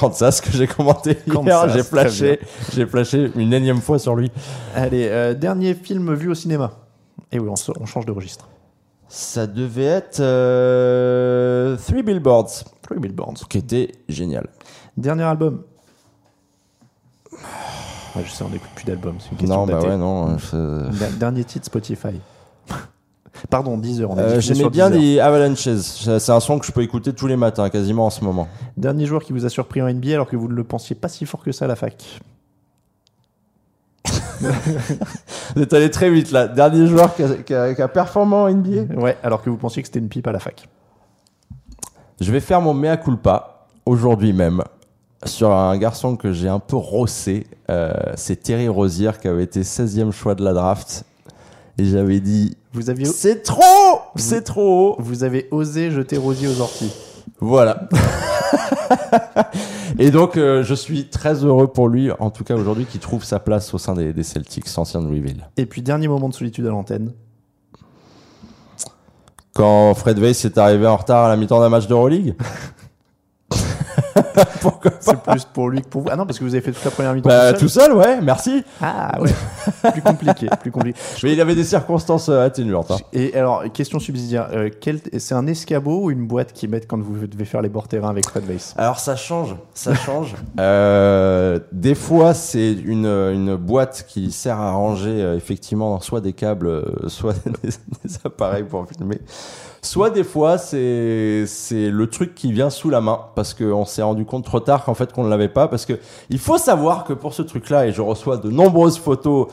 [0.00, 2.40] Kansas que j'ai commenté hier, j'ai flashé,
[2.74, 4.30] j'ai flashé une énième fois sur lui.
[4.74, 6.72] Allez, euh, dernier film vu au cinéma.
[7.32, 8.48] Et oui, on, se- on change de registre.
[9.08, 13.34] Ça devait être euh, Three Billboards, Three Billboards.
[13.48, 14.46] qui était génial.
[14.96, 15.62] Dernier album.
[17.32, 19.16] Ouais, je sais, on n'écoute plus d'albums.
[19.42, 19.88] Non, bah datée.
[19.88, 20.36] ouais, non.
[20.52, 22.20] Der- Dernier titre Spotify.
[23.50, 24.10] Pardon, 10 heures.
[24.10, 25.02] On a Euh, J'aimais bien Deezer.
[25.02, 25.68] les Avalanches.
[25.76, 28.48] C'est un son que je peux écouter tous les matins, quasiment en ce moment.
[28.76, 31.08] Dernier joueur qui vous a surpris en NBA alors que vous ne le pensiez pas
[31.08, 32.20] si fort que ça à la fac.
[35.56, 36.46] Vous êtes allé très vite là.
[36.46, 38.94] Dernier joueur qui a, qui a- qui a performé en NBA.
[39.00, 40.68] Ouais, alors que vous pensiez que c'était une pipe à la fac.
[42.20, 44.62] Je vais faire mon mea culpa aujourd'hui même
[45.24, 47.46] sur un garçon que j'ai un peu rossé.
[47.70, 51.04] Euh, c'est Terry Rozier qui avait été 16e choix de la draft.
[51.78, 56.48] Et j'avais dit Vous aviez, c'est trop C'est trop haut vous avez osé jeter Rosier
[56.48, 56.92] aux orties.
[57.40, 57.88] Voilà.
[59.98, 63.24] Et donc, euh, je suis très heureux pour lui, en tout cas aujourd'hui, qui trouve
[63.24, 65.48] sa place au sein des, des Celtics, ancien de Louisville.
[65.56, 67.12] Et puis, dernier moment de solitude à l'antenne.
[69.54, 72.34] Quand Fred Weiss est arrivé en retard à la mi-temps d'un match d'Euroleague
[74.60, 76.08] Pourquoi C'est plus pour lui que pour vous.
[76.10, 77.28] Ah non, parce que vous avez fait toute la première mi-temps.
[77.28, 77.92] bah, tout Tout seul.
[77.92, 78.64] ouais, merci.
[78.80, 79.30] Ah ouais.
[79.92, 80.98] plus compliqué, plus compliqué.
[81.22, 82.90] Mais il avait des circonstances euh, atténuantes.
[82.90, 82.96] hein.
[83.12, 84.48] Et alors, question subsidiaire.
[84.52, 87.68] euh, quel- c'est un escabeau ou une boîte qu'ils mettent quand vous devez faire les
[87.68, 88.74] bords terrain avec Fred Weiss?
[88.76, 90.34] Alors ça change, ça change.
[90.60, 96.32] Euh, des fois, c'est une, une boîte qui sert à ranger euh, effectivement soit des
[96.32, 97.68] câbles, soit des,
[98.04, 99.20] des appareils pour filmer.
[99.82, 104.02] Soit des fois, c'est c'est le truc qui vient sous la main parce qu'on s'est
[104.02, 105.94] rendu compte trop tard qu'en fait qu'on ne l'avait pas parce que
[106.30, 109.48] il faut savoir que pour ce truc-là et je reçois de nombreuses photos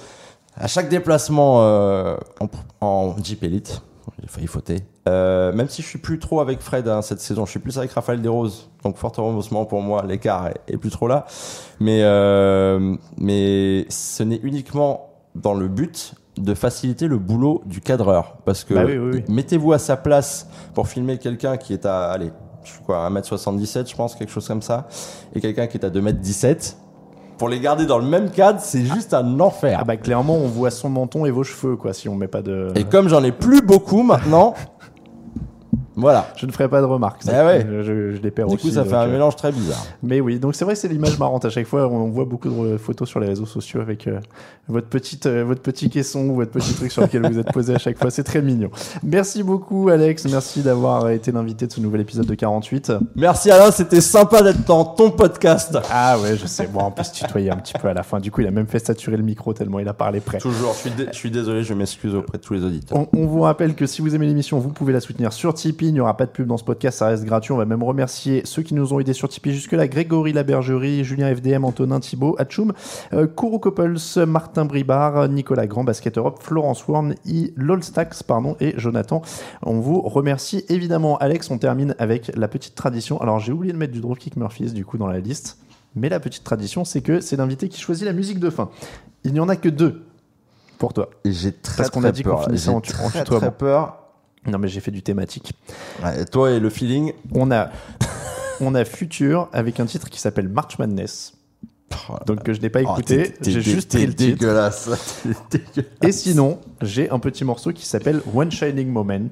[0.56, 2.50] à chaque déplacement euh, en,
[2.86, 3.82] en Jeep Elite.
[4.22, 4.78] J'ai failli fauter.
[5.08, 7.78] Euh, même si je suis plus trop avec Fred hein, cette saison, je suis plus
[7.78, 8.70] avec Raphaël Desroses.
[8.84, 11.26] Donc fort heureusement pour moi, l'écart est, est plus trop là.
[11.80, 18.38] Mais euh, mais ce n'est uniquement dans le but de faciliter le boulot du cadreur.
[18.46, 19.24] Parce que Bah oui, oui, oui.
[19.28, 22.32] mettez-vous à sa place pour filmer quelqu'un qui est à, allez,
[22.64, 24.88] je quoi, 1m77, je pense, quelque chose comme ça,
[25.34, 26.76] et quelqu'un qui est à 2m17.
[27.38, 29.78] Pour les garder dans le même cadre, c'est juste un enfer.
[29.82, 32.42] Ah bah clairement, on voit son menton et vos cheveux, quoi, si on met pas
[32.42, 32.72] de...
[32.76, 34.54] Et comme j'en ai plus beaucoup maintenant,
[35.96, 36.28] voilà.
[36.38, 37.24] Je ne ferai pas de remarques.
[37.24, 37.32] ça.
[37.42, 37.66] Ah ouais.
[37.70, 38.68] Je, je- je les perds Du aussi.
[38.68, 39.86] coup, ça fait un euh, mélange très bizarre.
[40.04, 41.46] Mais oui, donc c'est vrai c'est l'image marrante.
[41.46, 44.20] À chaque fois, on voit beaucoup de photos sur les réseaux sociaux avec euh,
[44.68, 47.76] votre, petite, euh, votre petit caisson ou votre petit truc sur lequel vous êtes posé
[47.76, 48.12] à chaque fois.
[48.12, 48.70] C'est très mignon.
[49.04, 50.26] Merci beaucoup, Alex.
[50.30, 52.94] Merci d'avoir été l'invité de ce nouvel épisode de 48.
[53.16, 55.78] Merci Alain, c'était sympa d'être dans ton podcast.
[55.92, 56.68] Ah ouais, je sais.
[56.68, 58.20] Bon, en plus, tutoyer un petit peu à la fin.
[58.20, 60.40] Du coup, il a même fait saturer le micro tellement il a parlé près.
[60.40, 62.98] Toujours, je suis, dé- je suis désolé, je m'excuse auprès de tous les auditeurs.
[62.98, 65.85] On, on vous rappelle que si vous aimez l'émission, vous pouvez la soutenir sur Tipeee.
[65.88, 67.52] Il n'y aura pas de pub dans ce podcast, ça reste gratuit.
[67.52, 71.34] On va même remercier ceux qui nous ont aidés sur Tipeee jusque-là Grégory Labergerie, Julien
[71.34, 72.74] FDM, Antonin Thibault, Atchoum,
[73.14, 78.74] euh, Kourou Coppels, Martin Bribard, Nicolas Grand, Basket Europe, Florence Warn, I, Lolstax, pardon, et
[78.78, 79.22] Jonathan.
[79.64, 81.18] On vous remercie évidemment.
[81.18, 83.22] Alex, on termine avec la petite tradition.
[83.22, 85.58] Alors, j'ai oublié de mettre du Dropkick Murphys du coup dans la liste.
[85.96, 88.70] Mais la petite tradition, c'est que c'est l'invité qui choisit la musique de fin.
[89.24, 90.04] Il n'y en a que deux
[90.78, 91.10] pour toi.
[91.24, 94.05] Et j'ai très, Parce qu'on a dit qu'on finissait en très, très peur.
[94.48, 95.54] Non, mais j'ai fait du thématique.
[96.04, 97.14] Ouais, toi et le feeling.
[97.34, 97.70] On a,
[98.62, 101.34] on a Future avec un titre qui s'appelle March Madness.
[102.28, 104.38] Donc que je n'ai pas Oh, écouté, t'es- j'ai juste pris le titre.
[104.40, 104.90] dégueulasse.
[106.02, 109.30] Et sinon, j'ai un petit morceau qui s'appelle One Shining Moment,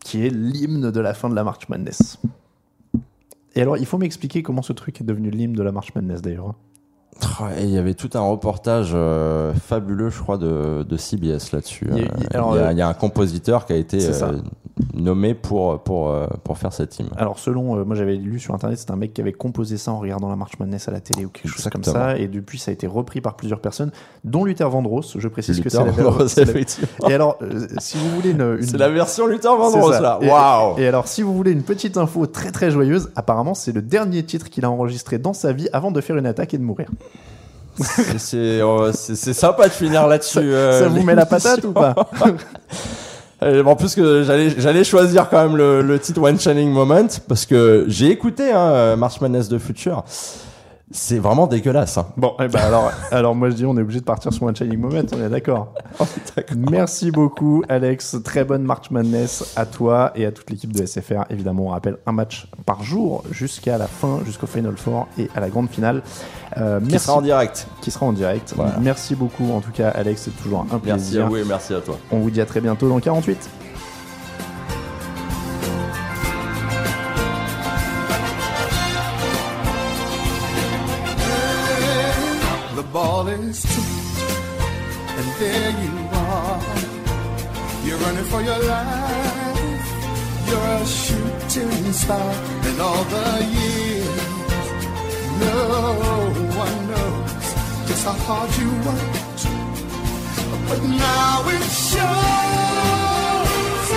[0.00, 2.18] qui est l'hymne de la fin de la March Madness.
[3.54, 6.22] Et alors, il faut m'expliquer comment ce truc est devenu l'hymne de la March Madness
[6.22, 6.54] d'ailleurs.
[7.58, 11.86] Et Il y avait tout un reportage euh, fabuleux, je crois, de, de CBS là-dessus.
[11.92, 13.66] Il y a- Euh, il- alors, il, y a, euh, il y a un compositeur
[13.66, 14.38] qui a été euh,
[14.94, 16.12] nommé pour, pour,
[16.44, 17.08] pour faire cette hymne.
[17.16, 19.92] Alors selon, euh, moi j'avais lu sur internet, c'est un mec qui avait composé ça
[19.92, 22.58] en regardant la March Madness à la télé ou quelque chose comme ça, et depuis
[22.58, 23.90] ça a été repris par plusieurs personnes,
[24.24, 25.16] dont Luther Vandross.
[25.18, 27.08] Je précise que c'est la, c'est la- effectivement.
[27.08, 27.38] Et alors,
[27.78, 30.18] si vous voulez une, une- C'est la version Luther Vandross là.
[30.22, 33.72] Et- Waouh Et alors, si vous voulez une petite info très très joyeuse, apparemment c'est
[33.72, 36.58] le dernier titre qu'il a enregistré dans sa vie avant de faire une attaque et
[36.58, 36.90] de mourir.
[38.16, 40.38] C'est- euh, sympa de finir là-dessus.
[40.38, 41.94] euh, ça vous met la patate ou pas
[43.42, 47.06] Euh, En plus que j'allais j'allais choisir quand même le, le titre One Shining Moment
[47.28, 50.04] parce que j'ai écouté hein, March Madness de Future.
[50.92, 51.98] C'est vraiment dégueulasse.
[51.98, 52.06] Hein.
[52.16, 54.54] Bon, eh ben alors, alors moi je dis on est obligé de partir sur One
[54.54, 55.72] Shining Moment, on est d'accord.
[56.56, 61.24] Merci beaucoup Alex, très bonne March Madness à toi et à toute l'équipe de SFR.
[61.30, 65.40] Évidemment, on rappelle un match par jour jusqu'à la fin, jusqu'au Final Four et à
[65.40, 66.02] la grande finale.
[66.56, 67.66] Euh, Qui merci, sera en direct.
[67.80, 68.52] qui sera en direct.
[68.56, 68.74] Voilà.
[68.80, 71.26] Merci beaucoup en tout cas Alex, c'est toujours un Merci plaisir.
[71.26, 71.98] à vous et merci à toi.
[72.12, 73.65] On vous dit à très bientôt dans 48.
[82.96, 84.20] Ball is tipped,
[85.18, 85.94] and there you
[86.28, 86.62] are.
[87.84, 89.86] You're running for your life.
[90.48, 92.32] You're a shooting star,
[92.68, 94.22] and all the years,
[95.44, 95.60] no
[96.64, 97.46] one knows
[97.88, 99.42] just how hard you worked.
[100.68, 103.88] But now it shows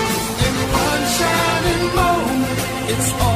[0.47, 0.55] in
[0.87, 2.59] one shining moment.
[2.91, 3.28] It's all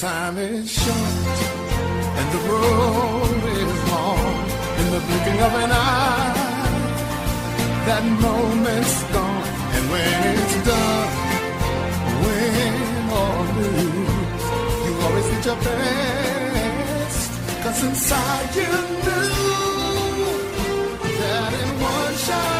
[0.00, 1.38] time is short
[2.18, 4.48] and the road is long.
[4.80, 6.32] In the blinking of an eye,
[7.84, 9.48] that moment's gone.
[9.74, 11.10] And when it's done,
[12.24, 12.74] win
[13.20, 14.44] or lose,
[14.84, 17.30] you always did your best.
[17.62, 18.72] Cause inside you
[19.04, 19.28] knew
[21.20, 22.59] that in one shining